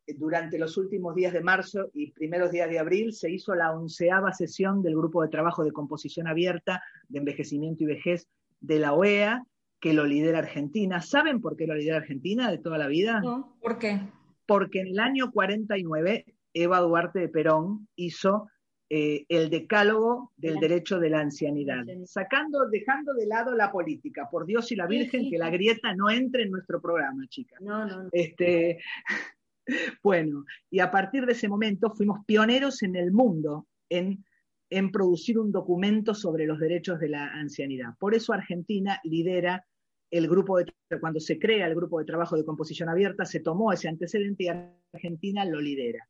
durante 0.06 0.60
los 0.60 0.78
últimos 0.78 1.16
días 1.16 1.34
de 1.34 1.42
marzo 1.42 1.90
y 1.94 2.12
primeros 2.12 2.52
días 2.52 2.70
de 2.70 2.78
abril, 2.78 3.14
se 3.14 3.32
hizo 3.32 3.56
la 3.56 3.72
onceava 3.72 4.32
sesión 4.34 4.84
del 4.84 4.96
grupo 4.96 5.24
de 5.24 5.30
trabajo 5.30 5.64
de 5.64 5.72
composición 5.72 6.28
abierta 6.28 6.84
de 7.10 7.20
envejecimiento 7.20 7.84
y 7.84 7.88
vejez 7.88 8.28
de 8.60 8.78
la 8.78 8.94
OEA, 8.94 9.44
que 9.80 9.94
lo 9.94 10.06
lidera 10.06 10.40
Argentina. 10.40 11.02
¿Saben 11.02 11.42
por 11.42 11.56
qué 11.56 11.66
lo 11.66 11.74
lidera 11.74 11.98
Argentina 11.98 12.52
de 12.52 12.60
toda 12.60 12.78
la 12.78 12.88
vida? 12.88 13.20
No, 13.20 13.58
¿por 13.60 13.80
qué? 13.80 14.00
Porque 14.46 14.82
en 14.82 14.88
el 14.88 15.00
año 15.00 15.32
49 15.32 16.26
Eva 16.54 16.80
Duarte 16.80 17.20
de 17.20 17.30
Perón 17.30 17.88
hizo 17.96 18.50
eh, 18.94 19.26
el 19.30 19.50
decálogo 19.50 20.34
del 20.36 20.60
derecho 20.60 21.00
de 21.00 21.10
la 21.10 21.22
ancianidad, 21.22 21.86
sacando, 22.06 22.68
dejando 22.70 23.14
de 23.14 23.26
lado 23.26 23.56
la 23.56 23.72
política, 23.72 24.28
por 24.30 24.46
Dios 24.46 24.70
y 24.74 24.76
la 24.76 24.86
Virgen, 24.86 25.30
que 25.30 25.38
la 25.38 25.50
grieta 25.50 25.96
no 25.96 26.10
entre 26.10 26.44
en 26.44 26.52
nuestro 26.52 26.82
programa, 26.82 27.26
chicas. 27.30 27.62
No, 27.62 27.86
no, 27.86 28.10
Este, 28.12 28.80
bueno, 30.04 30.44
y 30.70 30.80
a 30.80 30.92
partir 30.92 31.26
de 31.26 31.32
ese 31.32 31.48
momento 31.48 31.92
fuimos 31.92 32.26
pioneros 32.26 32.84
en 32.84 32.98
el 32.98 33.14
mundo 33.14 33.68
en, 33.88 34.26
en 34.70 34.92
producir 34.92 35.40
un 35.40 35.54
documento 35.54 36.14
sobre 36.14 36.46
los 36.46 36.60
derechos 36.60 37.00
de 37.00 37.10
la 37.10 37.28
ancianidad. 37.28 37.94
Por 37.98 38.14
eso 38.14 38.34
Argentina 38.34 39.00
lidera 39.06 39.66
el 40.12 40.28
grupo 40.28 40.58
de, 40.58 40.66
cuando 41.00 41.22
se 41.22 41.40
crea 41.40 41.66
el 41.68 41.76
grupo 41.76 42.00
de 42.00 42.06
trabajo 42.06 42.36
de 42.36 42.44
composición 42.44 42.90
abierta, 42.90 43.24
se 43.24 43.40
tomó 43.40 43.72
ese 43.72 43.88
antecedente 43.88 44.44
y 44.44 44.50
Argentina 44.94 45.46
lo 45.46 45.62
lidera. 45.62 46.06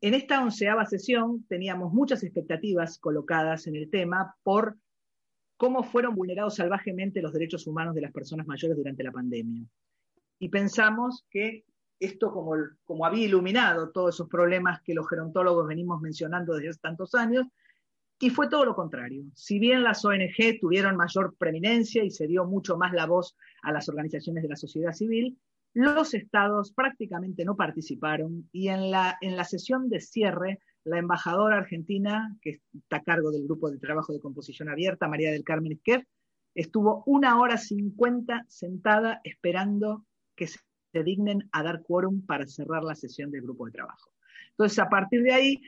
En 0.00 0.14
esta 0.14 0.40
onceava 0.40 0.86
sesión 0.86 1.44
teníamos 1.48 1.92
muchas 1.92 2.22
expectativas 2.22 2.98
colocadas 2.98 3.66
en 3.66 3.74
el 3.74 3.90
tema 3.90 4.36
por 4.44 4.76
cómo 5.56 5.82
fueron 5.82 6.14
vulnerados 6.14 6.54
salvajemente 6.56 7.20
los 7.20 7.32
derechos 7.32 7.66
humanos 7.66 7.94
de 7.94 8.02
las 8.02 8.12
personas 8.12 8.46
mayores 8.46 8.76
durante 8.76 9.02
la 9.02 9.10
pandemia. 9.10 9.66
Y 10.38 10.48
pensamos 10.50 11.26
que 11.30 11.64
esto, 11.98 12.32
como, 12.32 13.04
había 13.04 13.26
iluminado 13.26 13.90
todos 13.90 14.14
esos 14.14 14.28
problemas 14.28 14.80
que 14.82 14.94
los 14.94 15.08
gerontólogos 15.08 15.66
venimos 15.66 16.00
mencionando 16.00 16.54
desde 16.54 16.68
hace 16.70 16.80
tantos 16.80 17.14
años, 17.16 17.46
y 18.20 18.30
fue 18.30 18.48
todo 18.48 18.64
lo 18.64 18.74
contrario. 18.74 19.24
Si 19.34 19.58
bien 19.58 19.84
las 19.84 20.04
ONG 20.04 20.58
tuvieron 20.60 20.96
mayor 20.96 21.36
preeminencia 21.36 22.02
y 22.02 22.10
se 22.10 22.26
dio 22.26 22.44
mucho 22.44 22.76
más 22.76 22.92
la 22.92 23.06
voz 23.06 23.36
a 23.62 23.70
las 23.72 23.88
organizaciones 23.88 24.42
de 24.42 24.48
la 24.48 24.56
sociedad 24.56 24.92
civil, 24.92 25.38
los 25.78 26.12
estados 26.12 26.72
prácticamente 26.72 27.44
no 27.44 27.54
participaron 27.54 28.48
y 28.50 28.66
en 28.66 28.90
la, 28.90 29.16
en 29.20 29.36
la 29.36 29.44
sesión 29.44 29.88
de 29.88 30.00
cierre, 30.00 30.58
la 30.82 30.98
embajadora 30.98 31.58
argentina, 31.58 32.36
que 32.42 32.60
está 32.74 32.96
a 32.96 33.04
cargo 33.04 33.30
del 33.30 33.44
grupo 33.44 33.70
de 33.70 33.78
trabajo 33.78 34.12
de 34.12 34.18
composición 34.18 34.68
abierta, 34.68 35.06
María 35.06 35.30
del 35.30 35.44
Carmen 35.44 35.70
Esquer, 35.70 36.04
estuvo 36.52 37.04
una 37.06 37.38
hora 37.40 37.58
cincuenta 37.58 38.44
sentada 38.48 39.20
esperando 39.22 40.04
que 40.34 40.48
se 40.48 40.58
dignen 41.04 41.48
a 41.52 41.62
dar 41.62 41.82
quórum 41.82 42.26
para 42.26 42.48
cerrar 42.48 42.82
la 42.82 42.96
sesión 42.96 43.30
del 43.30 43.42
grupo 43.42 43.66
de 43.66 43.72
trabajo. 43.72 44.10
Entonces, 44.50 44.80
a 44.80 44.88
partir 44.88 45.22
de 45.22 45.32
ahí, 45.32 45.62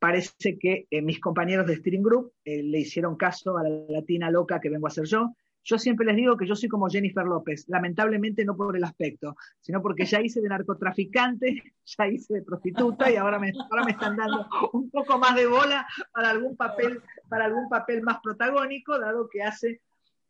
parece 0.00 0.58
que 0.58 0.88
eh, 0.90 1.00
mis 1.00 1.20
compañeros 1.20 1.68
de 1.68 1.76
Steering 1.76 2.02
Group 2.02 2.32
eh, 2.44 2.60
le 2.64 2.80
hicieron 2.80 3.16
caso 3.16 3.56
a 3.56 3.62
la 3.62 3.70
latina 3.88 4.32
loca 4.32 4.60
que 4.60 4.68
vengo 4.68 4.88
a 4.88 4.90
ser 4.90 5.04
yo, 5.04 5.36
yo 5.64 5.78
siempre 5.78 6.06
les 6.06 6.16
digo 6.16 6.36
que 6.36 6.46
yo 6.46 6.54
soy 6.54 6.68
como 6.68 6.88
Jennifer 6.88 7.24
López, 7.24 7.64
lamentablemente 7.68 8.44
no 8.44 8.56
por 8.56 8.76
el 8.76 8.84
aspecto, 8.84 9.36
sino 9.60 9.80
porque 9.80 10.04
ya 10.04 10.20
hice 10.20 10.40
de 10.40 10.48
narcotraficante, 10.48 11.62
ya 11.84 12.06
hice 12.06 12.34
de 12.34 12.42
prostituta 12.42 13.10
y 13.10 13.16
ahora 13.16 13.38
me, 13.38 13.52
ahora 13.70 13.84
me 13.84 13.92
están 13.92 14.16
dando 14.16 14.46
un 14.72 14.90
poco 14.90 15.18
más 15.18 15.34
de 15.34 15.46
bola 15.46 15.86
para 16.12 16.30
algún 16.30 16.56
papel, 16.56 17.00
para 17.28 17.46
algún 17.46 17.68
papel 17.68 18.02
más 18.02 18.18
protagónico, 18.22 18.98
dado 18.98 19.28
que 19.28 19.42
hace 19.42 19.80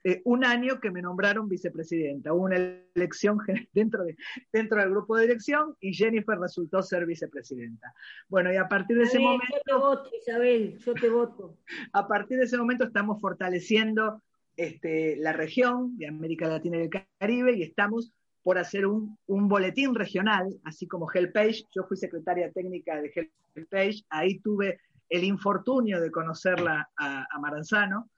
eh, 0.07 0.21
un 0.25 0.45
año 0.45 0.81
que 0.81 0.91
me 0.91 1.01
nombraron 1.01 1.49
vicepresidenta. 1.49 2.35
Hubo 2.35 2.45
una 2.45 2.57
elección 2.95 3.39
dentro, 3.73 4.05
de, 4.05 4.17
dentro 4.53 4.79
del 4.79 4.91
grupo 4.91 5.17
de 5.17 5.23
dirección 5.23 5.75
y 5.81 5.95
Jennifer 5.95 6.39
resultó 6.39 6.83
ser 6.83 7.07
vicepresidenta. 7.07 7.93
Bueno, 8.29 8.53
y 8.53 8.57
a 8.57 8.69
partir 8.69 8.99
de 8.99 9.05
ese 9.05 9.19
momento... 9.19 9.47
Yo 9.51 9.63
te 9.65 9.75
voto, 9.75 10.11
Isabel, 10.21 10.79
yo 10.79 10.95
te 10.95 11.09
voto. 11.09 11.57
A 11.93 12.07
partir 12.07 12.39
de 12.39 12.45
ese 12.45 12.59
momento 12.59 12.85
estamos 12.85 13.21
fortaleciendo 13.21 14.23
este, 14.57 15.17
la 15.17 15.33
región 15.33 15.97
de 15.97 16.09
América 16.09 16.47
Latina 16.49 16.79
y 16.79 16.83
el 16.83 16.91
Caribe 17.19 17.57
y 17.57 17.63
estamos 17.63 18.13
por 18.43 18.59
hacer 18.59 18.87
un, 18.87 19.19
boletín 19.27 19.95
regional, 19.95 20.55
así 20.65 20.87
como 20.87 21.11
Hellpage. 21.11 21.65
Yo 21.75 21.85
fui 21.85 21.97
secretaria 21.97 22.53
técnica 22.53 23.01
de 23.01 23.33
Hellpage, 23.55 24.05
ahí 24.11 24.39
tuve 24.41 24.81
el 25.09 25.25
infortunio 25.25 26.01
de 26.01 26.11
conocerla 26.11 26.91
a, 26.97 27.27
Maranzano. 27.41 28.11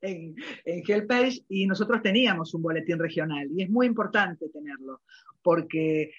en, 0.00 0.34
en 0.64 0.82
Hellpage 0.86 1.44
y 1.48 1.66
nosotros 1.66 2.02
teníamos 2.02 2.54
un 2.54 2.62
boletín 2.62 2.98
regional 2.98 3.48
y 3.54 3.62
es 3.62 3.70
muy 3.70 3.86
importante 3.86 4.48
tenerlo 4.48 5.00
porque 5.42 6.12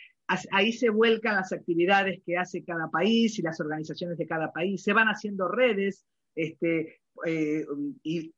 ahí 0.51 0.71
se 0.71 0.89
vuelcan 0.89 1.35
las 1.35 1.51
actividades 1.51 2.21
que 2.25 2.37
hace 2.37 2.63
cada 2.63 2.89
país 2.89 3.37
y 3.37 3.41
las 3.41 3.59
organizaciones 3.59 4.17
de 4.17 4.27
cada 4.27 4.51
país, 4.51 4.83
se 4.83 4.93
van 4.93 5.07
haciendo 5.07 5.47
redes 5.47 6.05
este, 6.35 7.01
eh, 7.25 7.65
y 8.03 8.33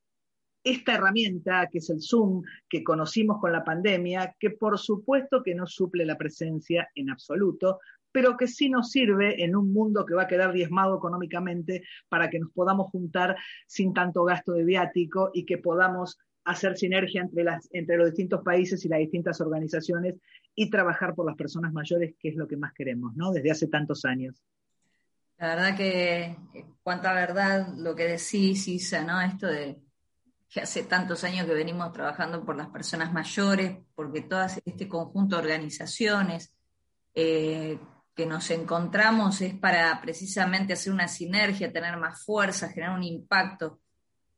esta 0.64 0.96
herramienta 0.96 1.68
que 1.72 1.78
es 1.78 1.90
el 1.90 2.02
Zoom, 2.02 2.44
que 2.70 2.84
conocimos 2.84 3.40
con 3.40 3.52
la 3.52 3.64
pandemia, 3.64 4.36
que 4.40 4.52
por 4.52 4.78
supuesto 4.78 5.42
que 5.44 5.56
no 5.56 5.66
suple 5.66 6.06
la 6.06 6.18
presencia 6.18 6.90
en 6.96 7.10
absoluto, 7.10 7.80
pero 8.12 8.36
que 8.36 8.48
sí 8.48 8.70
nos 8.70 8.92
sirve 8.92 9.44
en 9.44 9.56
un 9.56 9.72
mundo 9.72 10.06
que 10.06 10.16
va 10.16 10.24
a 10.24 10.28
quedar 10.28 10.52
diezmado 10.52 10.98
económicamente 10.98 11.84
para 12.10 12.30
que 12.30 12.40
nos 12.40 12.52
podamos 12.52 12.90
juntar 12.92 13.38
sin 13.68 13.94
tanto 13.94 14.24
gasto 14.24 14.54
de 14.54 14.64
viático 14.64 15.32
y 15.34 15.46
que 15.46 15.58
podamos 15.58 16.18
hacer 16.44 16.78
sinergia 16.78 17.22
entre, 17.22 17.46
entre 17.72 17.98
los 17.98 18.08
distintos 18.08 18.42
países 18.42 18.84
y 18.84 18.90
las 18.90 19.00
distintas 19.00 19.40
organizaciones 19.42 20.16
y 20.56 20.70
trabajar 20.70 21.14
por 21.14 21.26
las 21.26 21.36
personas 21.36 21.74
mayores, 21.74 22.16
que 22.20 22.30
es 22.30 22.36
lo 22.36 22.48
que 22.48 22.58
más 22.58 22.74
queremos, 22.74 23.16
¿no? 23.16 23.32
Desde 23.32 23.52
hace 23.52 23.68
tantos 23.68 24.06
años. 24.06 24.42
La 25.38 25.50
verdad 25.50 25.78
que 25.78 26.36
cuánta 26.82 27.14
verdad 27.14 27.68
lo 27.76 27.96
que 27.96 28.08
decís, 28.08 28.68
Isa, 28.68 29.04
¿no? 29.04 29.22
Esto 29.22 29.48
de 29.48 29.80
que 30.50 30.62
hace 30.62 30.84
tantos 30.84 31.24
años 31.24 31.46
que 31.46 31.54
venimos 31.54 31.92
trabajando 31.94 32.44
por 32.44 32.56
las 32.56 32.70
personas 32.70 33.14
mayores, 33.14 33.78
porque 33.94 34.22
todo 34.22 34.44
este 34.44 34.88
conjunto 34.88 35.36
de 35.36 35.42
organizaciones 35.44 36.54
eh, 37.14 37.78
que 38.16 38.26
nos 38.26 38.50
encontramos 38.50 39.42
es 39.42 39.54
para 39.54 40.00
precisamente 40.02 40.74
hacer 40.74 40.92
una 40.92 41.08
sinergia, 41.08 41.72
tener 41.72 41.98
más 41.98 42.24
fuerza, 42.24 42.70
generar 42.70 42.98
un 42.98 43.04
impacto, 43.04 43.80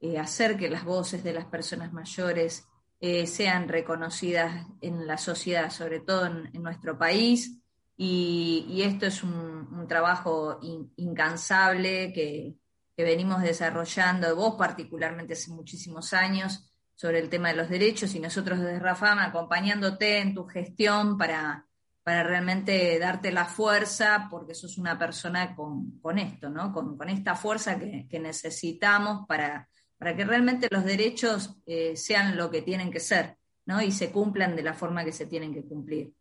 eh, 0.01 0.19
hacer 0.19 0.57
que 0.57 0.69
las 0.69 0.83
voces 0.83 1.23
de 1.23 1.33
las 1.33 1.45
personas 1.45 1.93
mayores 1.93 2.65
eh, 2.99 3.25
sean 3.25 3.69
reconocidas 3.69 4.65
en 4.81 5.07
la 5.07 5.17
sociedad, 5.17 5.69
sobre 5.69 6.01
todo 6.01 6.25
en 6.25 6.61
nuestro 6.61 6.97
país 6.97 7.59
y, 8.01 8.81
esto 8.81 9.07
es 9.07 9.23
un, 9.23 9.85
trabajo 9.89 10.59
incansable 10.95 12.13
que, 12.13 12.55
venimos 12.95 13.41
desarrollando, 13.41 14.35
vos 14.35 14.55
particularmente 14.57 15.33
hace 15.33 15.51
muchísimos 15.51 16.13
años, 16.13 16.69
sobre 16.95 17.19
el 17.19 17.29
tema 17.29 17.49
de 17.49 17.55
los 17.55 17.69
derechos 17.69 18.13
y 18.13 18.19
nosotros 18.19 18.59
desde 18.59 18.79
Rafam 18.79 19.19
acompañándote 19.19 20.19
en 20.19 20.33
tu 20.33 20.45
gestión 20.45 21.17
para, 21.17 21.65
para 22.03 22.23
realmente 22.23 22.99
darte 22.99 23.31
la 23.31 23.45
fuerza, 23.45 24.27
porque 24.29 24.53
sos 24.53 24.77
una 24.77 24.99
persona 24.99 25.55
con, 25.55 26.19
esto, 26.19 26.49
¿no? 26.49 26.73
Con, 26.73 27.09
esta 27.09 27.35
fuerza 27.35 27.79
que, 27.79 28.19
necesitamos 28.19 29.25
para, 29.27 29.69
para 29.97 30.15
que 30.15 30.25
realmente 30.25 30.67
los 30.69 30.83
derechos 30.83 31.57
eh, 31.65 31.95
sean 31.95 32.35
lo 32.35 32.51
que 32.51 32.61
tienen 32.61 32.91
que 32.91 32.99
ser, 32.99 33.37
¿no? 33.65 33.81
Y 33.81 33.93
se 33.93 34.11
cumplan 34.11 34.55
de 34.57 34.63
la 34.63 34.73
forma 34.73 35.05
que 35.05 35.13
se 35.13 35.25
tienen 35.25 35.53
que 35.53 35.63
cumplir. 35.63 36.13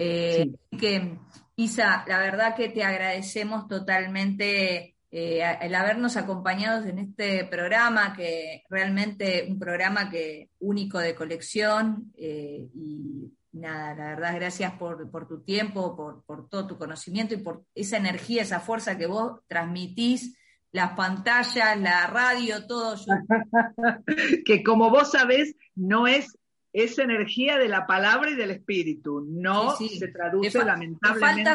Eh, 0.00 0.52
que, 0.78 1.18
Isa, 1.56 2.04
la 2.06 2.20
verdad 2.20 2.54
que 2.54 2.68
te 2.68 2.84
agradecemos 2.84 3.66
totalmente 3.66 4.94
eh, 5.10 5.42
el 5.60 5.74
habernos 5.74 6.16
acompañado 6.16 6.86
en 6.86 7.00
este 7.00 7.44
programa, 7.46 8.14
que 8.14 8.62
realmente 8.70 9.44
un 9.50 9.58
programa 9.58 10.08
que 10.08 10.50
único 10.60 11.00
de 11.00 11.16
colección 11.16 12.12
eh, 12.16 12.68
y 12.72 13.32
nada, 13.50 13.96
la 13.96 14.04
verdad, 14.10 14.36
gracias 14.36 14.72
por, 14.74 15.26
tu 15.26 15.42
tiempo, 15.42 15.96
por, 16.24 16.48
todo 16.48 16.68
tu 16.68 16.78
conocimiento 16.78 17.34
y 17.34 17.38
por 17.38 17.64
esa 17.74 17.96
energía, 17.96 18.42
esa 18.42 18.60
fuerza 18.60 18.96
que 18.96 19.06
vos 19.06 19.40
transmitís, 19.48 20.38
las 20.70 20.92
pantallas, 20.92 21.80
la 21.80 22.06
radio, 22.06 22.68
todo. 22.68 22.94
que 24.44 24.62
como 24.62 24.90
vos 24.90 25.10
sabés, 25.10 25.56
no 25.74 26.06
es 26.06 26.37
esa 26.72 27.02
energía 27.02 27.58
de 27.58 27.68
la 27.68 27.86
palabra 27.86 28.30
y 28.30 28.34
del 28.34 28.50
espíritu, 28.50 29.24
no 29.28 29.76
se 29.76 30.08
traduce 30.08 30.64
lamentablemente 30.64 31.50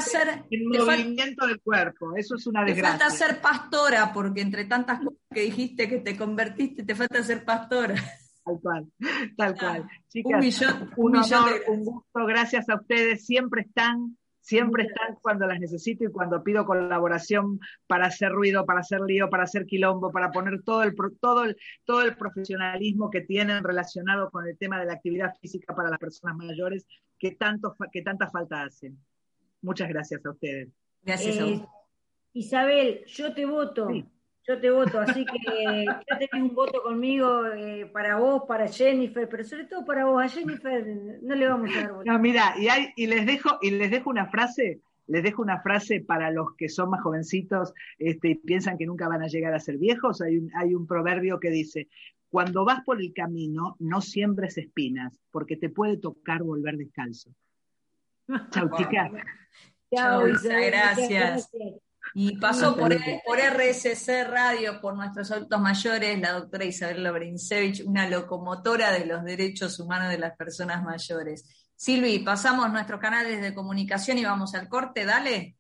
en 0.50 0.68
movimiento 0.68 1.48
del 1.48 1.62
cuerpo, 1.62 2.16
eso 2.16 2.36
es 2.36 2.48
una 2.48 2.64
desgracia. 2.66 2.98
Te 2.98 3.04
falta 3.04 3.16
ser 3.16 3.42
pastora, 3.42 4.12
porque 4.14 4.42
entre 4.42 4.66
tantas 4.66 5.00
cosas 5.00 5.20
que 5.30 5.42
dijiste 5.42 5.88
que 5.88 6.00
te 6.00 6.18
convertiste, 6.18 6.84
te 6.84 6.96
falta 6.96 7.24
ser 7.24 7.46
pastora. 7.46 7.96
Tal 8.46 8.60
cual, 8.60 8.88
tal 9.38 9.58
cual. 9.58 9.90
Chicas, 10.10 10.34
un 10.34 10.40
millón, 10.40 10.92
un, 10.98 11.16
honor, 11.16 11.62
un 11.70 11.86
gusto, 11.86 12.26
gracias 12.26 12.68
a 12.68 12.76
ustedes, 12.76 13.26
siempre 13.26 13.62
están 13.62 14.18
Siempre 14.44 14.84
están 14.84 15.16
cuando 15.22 15.48
las 15.48 15.58
necesito 15.58 16.04
y 16.04 16.12
cuando 16.12 16.44
pido 16.44 16.66
colaboración 16.66 17.62
para 17.88 18.08
hacer 18.08 18.30
ruido, 18.30 18.66
para 18.66 18.82
hacer 18.82 19.00
lío, 19.00 19.30
para 19.30 19.44
hacer 19.44 19.66
quilombo, 19.66 20.12
para 20.12 20.32
poner 20.32 20.62
todo 20.64 20.84
el, 20.84 20.94
todo 21.22 21.46
el, 21.46 21.56
todo 21.86 22.02
el 22.02 22.18
profesionalismo 22.18 23.10
que 23.10 23.22
tienen 23.22 23.64
relacionado 23.64 24.30
con 24.30 24.46
el 24.46 24.58
tema 24.58 24.78
de 24.82 24.86
la 24.86 24.96
actividad 24.96 25.34
física 25.40 25.74
para 25.74 25.90
las 25.90 25.98
personas 25.98 26.36
mayores 26.36 26.86
que, 27.18 27.32
tanto, 27.32 27.74
que 27.90 28.02
tanta 28.02 28.30
falta 28.30 28.64
hacen. 28.64 29.00
Muchas 29.62 29.88
gracias 29.88 30.26
a 30.26 30.32
ustedes. 30.32 30.68
Gracias 31.04 31.40
a 31.40 31.48
eh, 31.48 31.66
Isabel, 32.34 33.06
yo 33.06 33.34
te 33.34 33.46
voto. 33.46 33.88
Yo 34.46 34.60
te 34.60 34.70
voto, 34.70 35.00
así 35.00 35.26
que 35.26 35.86
ya 35.86 36.18
tenés 36.18 36.34
un 36.34 36.54
voto 36.54 36.84
conmigo 36.84 37.46
eh, 37.48 37.86
para 37.86 38.18
vos, 38.18 38.44
para 38.48 38.68
Jennifer, 38.68 39.28
pero 39.30 39.44
sobre 39.44 39.66
todo 39.66 39.86
para 39.86 40.06
vos. 40.06 40.22
A 40.22 40.28
Jennifer 40.28 40.86
no 41.22 41.36
le 41.36 41.48
vamos 41.48 41.70
a 41.74 41.80
dar 41.80 41.94
voto. 41.94 42.12
No, 42.12 42.20
mira, 42.20 42.54
y, 42.58 42.68
y 43.02 43.08
les 43.08 43.26
dejo, 43.26 43.58
y 43.62 43.72
les 43.72 43.90
dejo 43.90 44.10
una 44.10 44.26
frase, 44.28 44.82
les 45.08 45.24
dejo 45.24 45.42
una 45.42 45.62
frase 45.62 46.02
para 46.02 46.30
los 46.30 46.56
que 46.58 46.68
son 46.68 46.90
más 46.90 47.02
jovencitos 47.02 47.74
este, 47.98 48.30
y 48.30 48.36
piensan 48.36 48.78
que 48.78 48.86
nunca 48.86 49.08
van 49.08 49.24
a 49.24 49.28
llegar 49.28 49.54
a 49.54 49.60
ser 49.60 49.78
viejos. 49.78 50.22
Hay 50.22 50.38
un, 50.38 50.52
hay 50.56 50.76
un 50.76 50.88
proverbio 50.88 51.40
que 51.40 51.50
dice, 51.50 51.88
cuando 52.30 52.66
vas 52.66 52.84
por 52.84 53.00
el 53.00 53.14
camino, 53.14 53.78
no 53.80 54.02
siembres 54.02 54.58
espinas, 54.58 55.18
porque 55.32 55.56
te 55.56 55.70
puede 55.70 55.98
tocar 55.98 56.44
volver 56.44 56.76
descalzo. 56.76 57.30
Chau, 58.52 58.70
chicas. 58.76 59.12
Chao, 59.94 60.24
gracias. 60.44 61.50
Y 62.16 62.38
pasó 62.38 62.78
por, 62.78 62.96
por 63.26 63.40
RSC 63.40 64.24
Radio, 64.30 64.80
por 64.80 64.96
nuestros 64.96 65.32
adultos 65.32 65.60
mayores, 65.60 66.20
la 66.20 66.34
doctora 66.34 66.66
Isabel 66.66 67.04
Lobrinsevich, 67.04 67.84
una 67.86 68.08
locomotora 68.08 68.92
de 68.92 69.06
los 69.06 69.24
derechos 69.24 69.80
humanos 69.80 70.10
de 70.10 70.20
las 70.20 70.38
personas 70.38 70.84
mayores. 70.84 71.50
Silvi, 71.76 72.20
pasamos 72.20 72.72
nuestros 72.72 73.00
canales 73.00 73.42
de 73.42 73.52
comunicación 73.54 74.20
y 74.20 74.26
vamos 74.26 74.54
al 74.54 74.70
corte, 74.70 75.06
dale. 75.06 75.58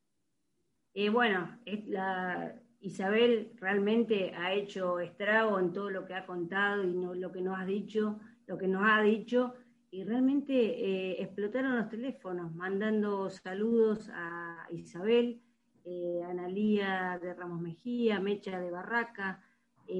Bueno, 1.12 1.60
la, 1.65 2.55
Isabel 2.86 3.52
realmente 3.60 4.34
ha 4.36 4.54
hecho 4.54 5.00
estrago 5.00 5.60
en 5.60 5.74
todo 5.74 5.89
lo 5.89 6.06
que 6.06 6.13
ha 6.13 6.26
contado 6.26 6.84
y 6.84 6.93
lo 6.93 7.32
que 7.32 7.41
nos 7.41 7.60
ha 7.60 7.65
dicho, 7.65 8.19
lo 8.48 8.58
que 8.58 8.67
nos 8.67 8.84
ha 8.86 9.02
dicho, 9.02 9.54
y 9.91 10.04
realmente 10.04 10.54
eh, 10.54 11.21
explotaron 11.21 11.78
los 11.78 11.89
teléfonos, 11.89 12.54
mandando 12.54 13.30
saludos 13.30 14.10
a 14.13 14.67
Isabel, 14.71 15.41
a 15.86 16.30
Analía 16.30 17.19
de 17.21 17.34
Ramos 17.34 17.62
Mejía, 17.62 18.19
Mecha 18.19 18.60
de 18.60 18.71
Barraca, 18.71 19.43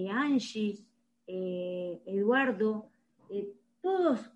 Angie, 0.10 0.86
Eduardo 1.28 2.90
todos 3.86 4.32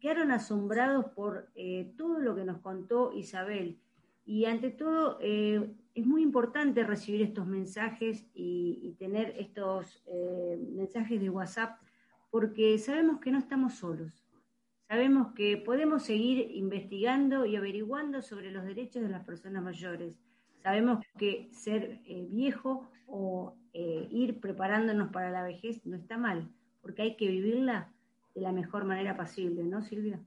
quedaron 0.00 0.30
asombrados 0.30 1.06
por 1.06 1.50
eh, 1.56 1.92
todo 1.96 2.20
lo 2.20 2.36
que 2.36 2.44
nos 2.44 2.60
contó 2.60 3.12
Isabel. 3.12 3.80
Y 4.24 4.44
ante 4.44 4.70
todo, 4.70 5.18
eh, 5.20 5.74
es 5.98 6.06
muy 6.06 6.22
importante 6.22 6.84
recibir 6.84 7.22
estos 7.22 7.46
mensajes 7.46 8.24
y, 8.32 8.94
tener 8.98 9.34
estos 9.38 10.02
eh, 10.06 10.56
mensajes 10.72 11.20
de 11.20 11.28
WhatsApp 11.28 11.80
porque 12.30 12.78
sabemos 12.78 13.20
que 13.20 13.32
no 13.32 13.38
estamos 13.38 13.74
solos. 13.74 14.12
Sabemos 14.86 15.34
que 15.34 15.56
podemos 15.56 16.04
seguir 16.04 16.50
investigando 16.54 17.46
y 17.46 17.56
averiguando 17.56 18.22
sobre 18.22 18.52
los 18.52 18.64
derechos 18.64 19.02
de 19.02 19.08
las 19.08 19.24
personas 19.24 19.62
mayores. 19.62 20.14
Sabemos 20.62 21.04
que 21.18 21.48
ser 21.52 22.00
viejo 22.30 22.88
o 23.06 23.56
ir 23.72 24.40
preparándonos 24.40 25.10
para 25.10 25.30
la 25.30 25.42
vejez 25.42 25.84
no 25.84 25.96
está 25.96 26.16
mal, 26.16 26.48
porque 26.80 27.02
hay 27.02 27.16
que 27.16 27.28
vivirla 27.28 27.92
de 28.34 28.40
la 28.40 28.52
mejor 28.52 28.84
manera 28.84 29.16
posible, 29.16 29.62
¿no, 29.64 29.82
Silvia? 29.82 30.20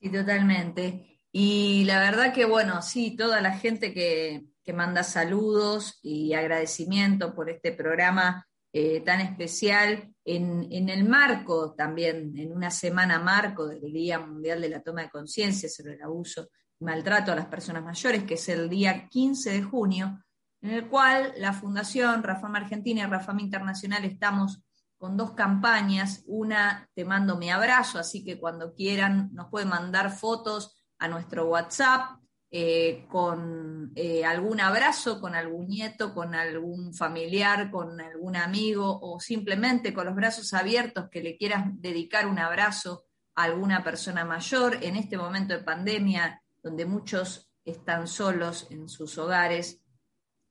Sí, 0.00 0.10
totalmente. 0.10 1.18
Y 1.32 1.84
la 1.84 2.00
verdad 2.00 2.32
que, 2.32 2.44
bueno, 2.44 2.82
sí, 2.82 3.16
toda 3.16 3.40
la 3.40 3.52
gente 3.52 3.92
que, 3.92 4.46
manda 4.72 5.02
saludos 5.02 5.98
y 6.02 6.34
agradecimiento 6.34 7.34
por 7.34 7.50
este 7.50 7.72
programa 7.72 8.46
eh, 8.70 9.00
tan 9.00 9.20
especial, 9.20 10.12
en, 10.24 10.88
el 10.90 11.08
marco 11.08 11.74
también, 11.74 12.36
en 12.36 12.52
una 12.52 12.70
semana 12.70 13.18
marco 13.18 13.66
del 13.66 13.92
Día 13.92 14.18
Mundial 14.18 14.60
de 14.60 14.68
la 14.68 14.82
Toma 14.82 15.02
de 15.02 15.10
Conciencia 15.10 15.70
sobre 15.70 15.94
el 15.94 16.02
abuso 16.02 16.48
y 16.78 16.84
maltrato 16.84 17.32
a 17.32 17.36
las 17.36 17.46
personas 17.46 17.82
mayores, 17.82 18.24
que 18.24 18.34
es 18.34 18.48
el 18.50 18.68
día 18.68 19.08
15 19.08 19.52
de 19.52 19.62
junio, 19.62 20.22
en 20.60 20.70
el 20.70 20.86
cual 20.88 21.32
la 21.38 21.54
Fundación 21.54 22.22
Reforma 22.22 22.58
Argentina 22.58 23.02
y 23.02 23.06
Reforma 23.06 23.40
Internacional 23.40 24.04
estamos 24.04 24.60
con 24.98 25.16
dos 25.16 25.32
campañas. 25.32 26.22
Una, 26.26 26.86
te 26.94 27.06
mando 27.06 27.38
mi 27.38 27.50
abrazo, 27.50 27.98
así 27.98 28.22
que 28.22 28.38
cuando 28.38 28.74
quieran 28.74 29.30
nos 29.32 29.48
pueden 29.48 29.70
mandar 29.70 30.10
fotos 30.10 30.84
a 30.98 31.08
nuestro 31.08 31.46
WhatsApp 31.46 32.20
eh, 32.50 33.06
con 33.10 33.92
eh, 33.94 34.24
algún 34.24 34.60
abrazo, 34.60 35.20
con 35.20 35.34
algún 35.34 35.66
nieto, 35.68 36.14
con 36.14 36.34
algún 36.34 36.94
familiar, 36.94 37.70
con 37.70 38.00
algún 38.00 38.36
amigo 38.36 38.98
o 39.02 39.20
simplemente 39.20 39.92
con 39.92 40.06
los 40.06 40.14
brazos 40.14 40.54
abiertos 40.54 41.10
que 41.10 41.22
le 41.22 41.36
quieras 41.36 41.64
dedicar 41.74 42.26
un 42.26 42.38
abrazo 42.38 43.04
a 43.34 43.44
alguna 43.44 43.84
persona 43.84 44.24
mayor 44.24 44.78
en 44.82 44.96
este 44.96 45.18
momento 45.18 45.54
de 45.54 45.62
pandemia 45.62 46.42
donde 46.62 46.86
muchos 46.86 47.50
están 47.64 48.06
solos 48.08 48.66
en 48.70 48.88
sus 48.88 49.18
hogares. 49.18 49.80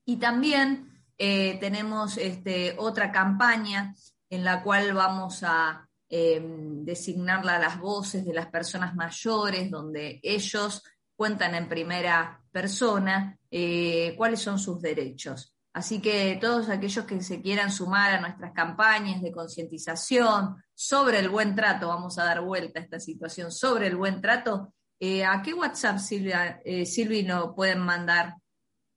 Y 0.06 0.18
también 0.18 1.04
eh, 1.18 1.58
tenemos 1.60 2.18
este, 2.18 2.76
otra 2.78 3.12
campaña 3.12 3.96
en 4.30 4.44
la 4.44 4.62
cual 4.62 4.94
vamos 4.94 5.44
a 5.44 5.90
eh, 6.10 6.40
designarla 6.42 7.56
a 7.56 7.60
las 7.60 7.80
voces 7.80 8.24
de 8.24 8.34
las 8.34 8.48
personas 8.48 8.96
mayores, 8.96 9.70
donde 9.70 10.20
ellos 10.24 10.84
cuentan 11.18 11.56
en 11.56 11.68
primera 11.68 12.42
persona 12.52 13.38
eh, 13.52 14.14
cuáles 14.16 14.40
son 14.40 14.58
sus 14.58 14.82
derechos. 14.82 15.54
Así 15.74 16.02
que 16.02 16.38
todos 16.40 16.70
aquellos 16.70 17.06
que 17.06 17.22
se 17.22 17.42
quieran 17.42 17.72
sumar 17.72 18.14
a 18.14 18.22
nuestras 18.22 18.54
campañas 18.54 19.22
de 19.22 19.32
concientización 19.32 20.56
sobre 20.74 21.20
el 21.20 21.30
buen 21.30 21.54
trato, 21.56 21.90
vamos 21.90 22.18
a 22.18 22.24
dar 22.24 22.42
vuelta 22.42 22.80
a 22.80 22.84
esta 22.84 23.00
situación, 23.00 23.52
sobre 23.52 23.88
el 23.88 23.96
buen 23.96 24.22
trato, 24.22 24.74
eh, 25.00 25.24
¿a 25.24 25.42
qué 25.44 25.54
WhatsApp, 25.54 26.00
Silvia, 26.00 26.62
eh, 26.66 26.86
Silvi, 26.86 27.22
lo 27.22 27.54
pueden 27.54 27.80
mandar? 27.80 28.34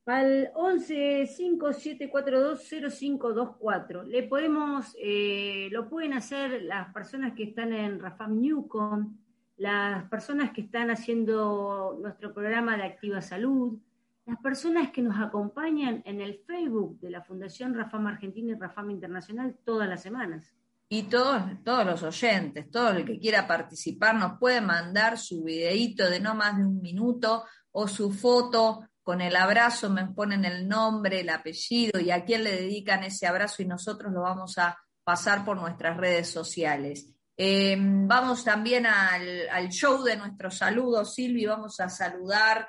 Al 0.06 0.50
11 0.54 1.26
5742 1.26 2.66
0524. 2.98 4.04
Le 4.04 4.24
podemos, 4.24 4.96
eh, 4.98 5.68
lo 5.70 5.88
pueden 5.88 6.14
hacer 6.14 6.62
las 6.62 6.92
personas 6.92 7.34
que 7.34 7.44
están 7.44 7.72
en 7.72 8.00
Rafam 8.00 8.40
Newcom, 8.40 9.18
las 9.61 10.08
personas 10.08 10.52
que 10.52 10.62
están 10.62 10.90
haciendo 10.90 11.98
nuestro 12.00 12.32
programa 12.32 12.78
de 12.78 12.84
Activa 12.84 13.20
Salud, 13.20 13.78
las 14.24 14.38
personas 14.38 14.90
que 14.90 15.02
nos 15.02 15.20
acompañan 15.20 16.02
en 16.06 16.22
el 16.22 16.40
Facebook 16.46 16.98
de 17.00 17.11
la 17.11 17.22
Fundación 17.22 17.74
Rafam 17.74 18.06
Argentina 18.06 18.52
y 18.52 18.58
Rafam 18.58 18.90
Internacional 18.90 19.58
todas 19.62 19.86
las 19.86 20.00
semanas. 20.00 20.54
Y 20.88 21.02
todos, 21.02 21.42
todos 21.62 21.84
los 21.84 22.02
oyentes, 22.02 22.70
todo 22.70 22.88
el 22.92 23.04
que 23.04 23.18
quiera 23.18 23.46
participar 23.46 24.14
nos 24.14 24.38
puede 24.38 24.62
mandar 24.62 25.18
su 25.18 25.44
videíto 25.44 26.08
de 26.08 26.20
no 26.20 26.34
más 26.34 26.56
de 26.56 26.64
un 26.64 26.80
minuto 26.80 27.44
o 27.70 27.86
su 27.86 28.12
foto 28.12 28.88
con 29.02 29.20
el 29.20 29.36
abrazo, 29.36 29.90
me 29.90 30.06
ponen 30.06 30.46
el 30.46 30.66
nombre, 30.66 31.20
el 31.20 31.28
apellido 31.28 32.00
y 32.00 32.11
a 32.11 32.24
quién 32.24 32.44
le 32.44 32.52
dedican 32.52 33.04
ese 33.04 33.26
abrazo 33.26 33.62
y 33.62 33.66
nosotros 33.66 34.11
lo 34.11 34.22
vamos 34.22 34.56
a 34.56 34.78
pasar 35.04 35.44
por 35.44 35.61
nuestras 35.61 35.98
redes 35.98 36.30
sociales. 36.30 37.14
Eh, 37.43 37.74
vamos 37.80 38.45
también 38.45 38.84
al, 38.84 39.70
show 39.70 40.03
de 40.03 40.14
nuestro 40.14 40.51
saludo, 40.51 41.07
Silvi, 41.07 41.47
vamos 41.47 41.80
a 41.80 41.88
saludar 41.88 42.68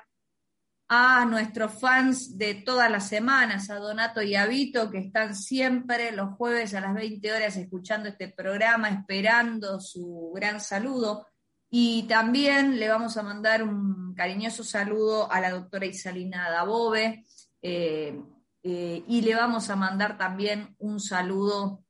a 0.88 1.26
nuestros 1.26 1.78
fans 1.78 2.38
de 2.38 2.54
todas 2.54 2.90
las 2.90 3.06
semanas, 3.06 3.68
a 3.68 3.74
Donato 3.74 4.22
y 4.22 4.34
a 4.34 4.46
Vito, 4.46 4.90
que 4.90 4.96
están 4.96 5.34
siempre 5.34 6.10
los 6.12 6.36
jueves 6.36 6.72
a 6.72 6.80
las 6.80 6.94
20 6.94 7.34
horas 7.34 7.54
escuchando 7.58 8.08
este 8.08 8.28
programa, 8.28 8.88
esperando 8.88 9.78
su 9.78 10.32
gran 10.34 10.58
saludo. 10.58 11.26
Y 11.68 12.04
también 12.04 12.80
le 12.80 12.88
vamos 12.88 13.18
a 13.18 13.22
mandar 13.22 13.62
un 13.62 14.14
cariñoso 14.14 14.64
saludo 14.64 15.30
a 15.30 15.38
la 15.42 15.50
doctora 15.50 15.84
Isalina 15.84 16.48
Dabove 16.50 17.26
eh, 17.60 18.18
eh, 18.62 19.04
y 19.06 19.20
le 19.20 19.34
vamos 19.34 19.68
a 19.68 19.76
mandar 19.76 20.16
también 20.16 20.74
un 20.78 20.98
saludo 20.98 21.81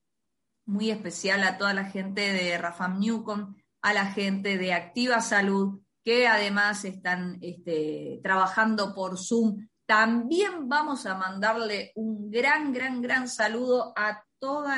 muy 0.64 0.90
especial 0.90 1.42
a 1.42 1.58
toda 1.58 1.74
la 1.74 1.84
gente 1.84 2.32
de 2.32 2.56
Rafam 2.58 2.98
Newcom, 2.98 3.54
a 3.82 3.92
la 3.92 4.06
gente 4.06 4.58
de 4.58 4.72
Activa 4.72 5.20
Salud, 5.20 5.80
que 6.04 6.26
además 6.26 6.84
están 6.84 7.38
este, 7.40 8.20
trabajando 8.22 8.94
por 8.94 9.18
Zoom. 9.18 9.66
También 9.86 10.68
vamos 10.68 11.06
a 11.06 11.16
mandarle 11.16 11.92
un 11.96 12.30
gran, 12.30 12.72
gran, 12.72 13.02
gran 13.02 13.28
saludo 13.28 13.92
a 13.96 14.22
todos 14.38 14.72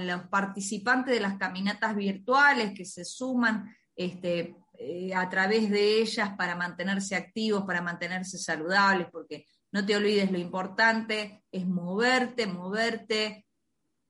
los 0.00 0.22
participantes 0.28 1.14
de 1.14 1.20
las 1.20 1.38
caminatas 1.38 1.94
virtuales 1.94 2.72
que 2.74 2.84
se 2.84 3.04
suman 3.04 3.74
este, 3.94 4.56
eh, 4.78 5.14
a 5.14 5.28
través 5.28 5.70
de 5.70 6.00
ellas 6.00 6.30
para 6.36 6.54
mantenerse 6.54 7.16
activos, 7.16 7.64
para 7.64 7.80
mantenerse 7.80 8.38
saludables, 8.38 9.08
porque 9.10 9.46
no 9.72 9.84
te 9.84 9.96
olvides 9.96 10.30
lo 10.30 10.38
importante 10.38 11.44
es 11.50 11.66
moverte, 11.66 12.46
moverte 12.46 13.45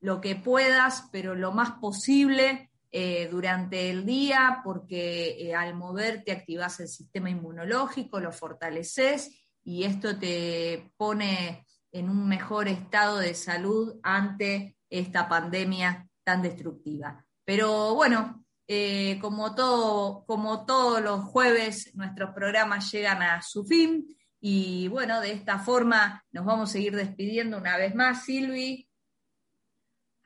lo 0.07 0.21
que 0.21 0.37
puedas, 0.37 1.09
pero 1.11 1.35
lo 1.35 1.51
más 1.51 1.73
posible 1.81 2.71
eh, 2.93 3.27
durante 3.29 3.91
el 3.91 4.07
día, 4.07 4.61
porque 4.63 5.31
eh, 5.37 5.53
al 5.53 5.75
moverte 5.75 6.31
activas 6.31 6.79
el 6.79 6.87
sistema 6.87 7.29
inmunológico, 7.29 8.21
lo 8.21 8.31
fortaleces 8.31 9.37
y 9.65 9.83
esto 9.83 10.17
te 10.17 10.93
pone 10.97 11.67
en 11.91 12.09
un 12.09 12.29
mejor 12.29 12.69
estado 12.69 13.19
de 13.19 13.35
salud 13.35 13.99
ante 14.05 14.77
esta 14.89 15.29
pandemia 15.29 16.09
tan 16.23 16.41
destructiva. 16.41 17.27
Pero 17.45 17.97
bueno, 17.97 18.45
eh, 18.69 19.19
como, 19.21 19.57
todo, 19.57 20.25
como 20.25 20.65
todos 20.65 21.03
los 21.03 21.25
jueves, 21.25 21.93
nuestros 21.97 22.31
programas 22.31 22.93
llegan 22.93 23.23
a 23.23 23.43
su 23.43 23.65
fin 23.65 24.17
y 24.41 24.87
bueno, 24.87 25.21
de 25.21 25.33
esta 25.33 25.59
forma 25.59 26.25
nos 26.31 26.45
vamos 26.45 26.71
a 26.71 26.73
seguir 26.75 26.95
despidiendo 26.95 27.59
una 27.59 27.77
vez 27.77 27.93
más, 27.97 28.25
Silvi. 28.25 28.86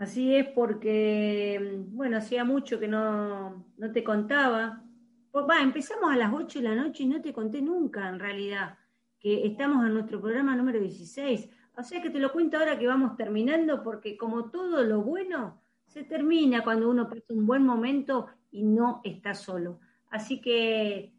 Así 0.00 0.34
es 0.34 0.46
porque, 0.46 1.84
bueno, 1.88 2.16
hacía 2.16 2.42
mucho 2.42 2.80
que 2.80 2.88
no, 2.88 3.66
te 3.92 4.02
contaba. 4.02 4.82
Pues, 5.30 5.44
va, 5.46 5.60
empezamos 5.60 6.10
a 6.10 6.16
las 6.16 6.32
8 6.32 6.58
de 6.58 6.68
la 6.70 6.74
noche 6.74 7.02
y 7.02 7.06
no 7.06 7.20
te 7.20 7.34
conté 7.34 7.60
nunca, 7.60 8.08
en 8.08 8.18
realidad, 8.18 8.78
que 9.18 9.46
estamos 9.46 9.84
en 9.84 9.92
nuestro 9.92 10.18
programa 10.18 10.56
número 10.56 10.80
16. 10.80 11.50
O 11.76 11.82
sea 11.82 12.00
que 12.00 12.08
te 12.08 12.18
lo 12.18 12.32
cuento 12.32 12.56
ahora 12.56 12.78
que 12.78 12.86
vamos 12.86 13.14
terminando, 13.14 13.82
porque 13.82 14.16
como 14.16 14.50
todo 14.50 14.82
lo 14.84 15.02
bueno 15.02 15.60
se 15.84 16.02
termina 16.04 16.64
cuando 16.64 16.88
uno 16.88 17.06
pasa 17.06 17.24
un 17.28 17.46
buen 17.46 17.66
momento 17.66 18.28
y 18.50 18.62
no 18.62 19.02
está 19.04 19.34
solo. 19.34 19.80
Así 20.08 20.40
que 20.40 21.12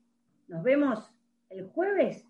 nos 0.48 0.64
vemos 0.64 1.12
el 1.50 1.68
jueves. 1.68 2.26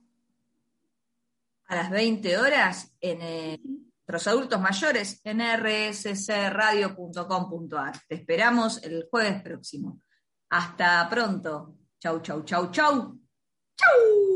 A 1.68 1.76
las 1.78 1.90
20 1.92 2.38
horas 2.38 2.94
en 3.00 3.22
el 3.22 3.91
los 4.08 4.28
adultos 4.28 4.60
mayores 4.60 5.22
en 5.24 5.40
rssradio.com.ar. 5.40 7.94
Te 8.08 8.16
esperamos 8.16 8.84
el 8.84 9.08
jueves 9.10 9.42
próximo. 9.42 10.02
Hasta 10.50 11.08
pronto. 11.10 11.78
Chau, 12.00 12.20
chau, 12.22 12.44
chau, 12.44 12.70
chau. 12.72 13.18
Chau. 13.76 14.31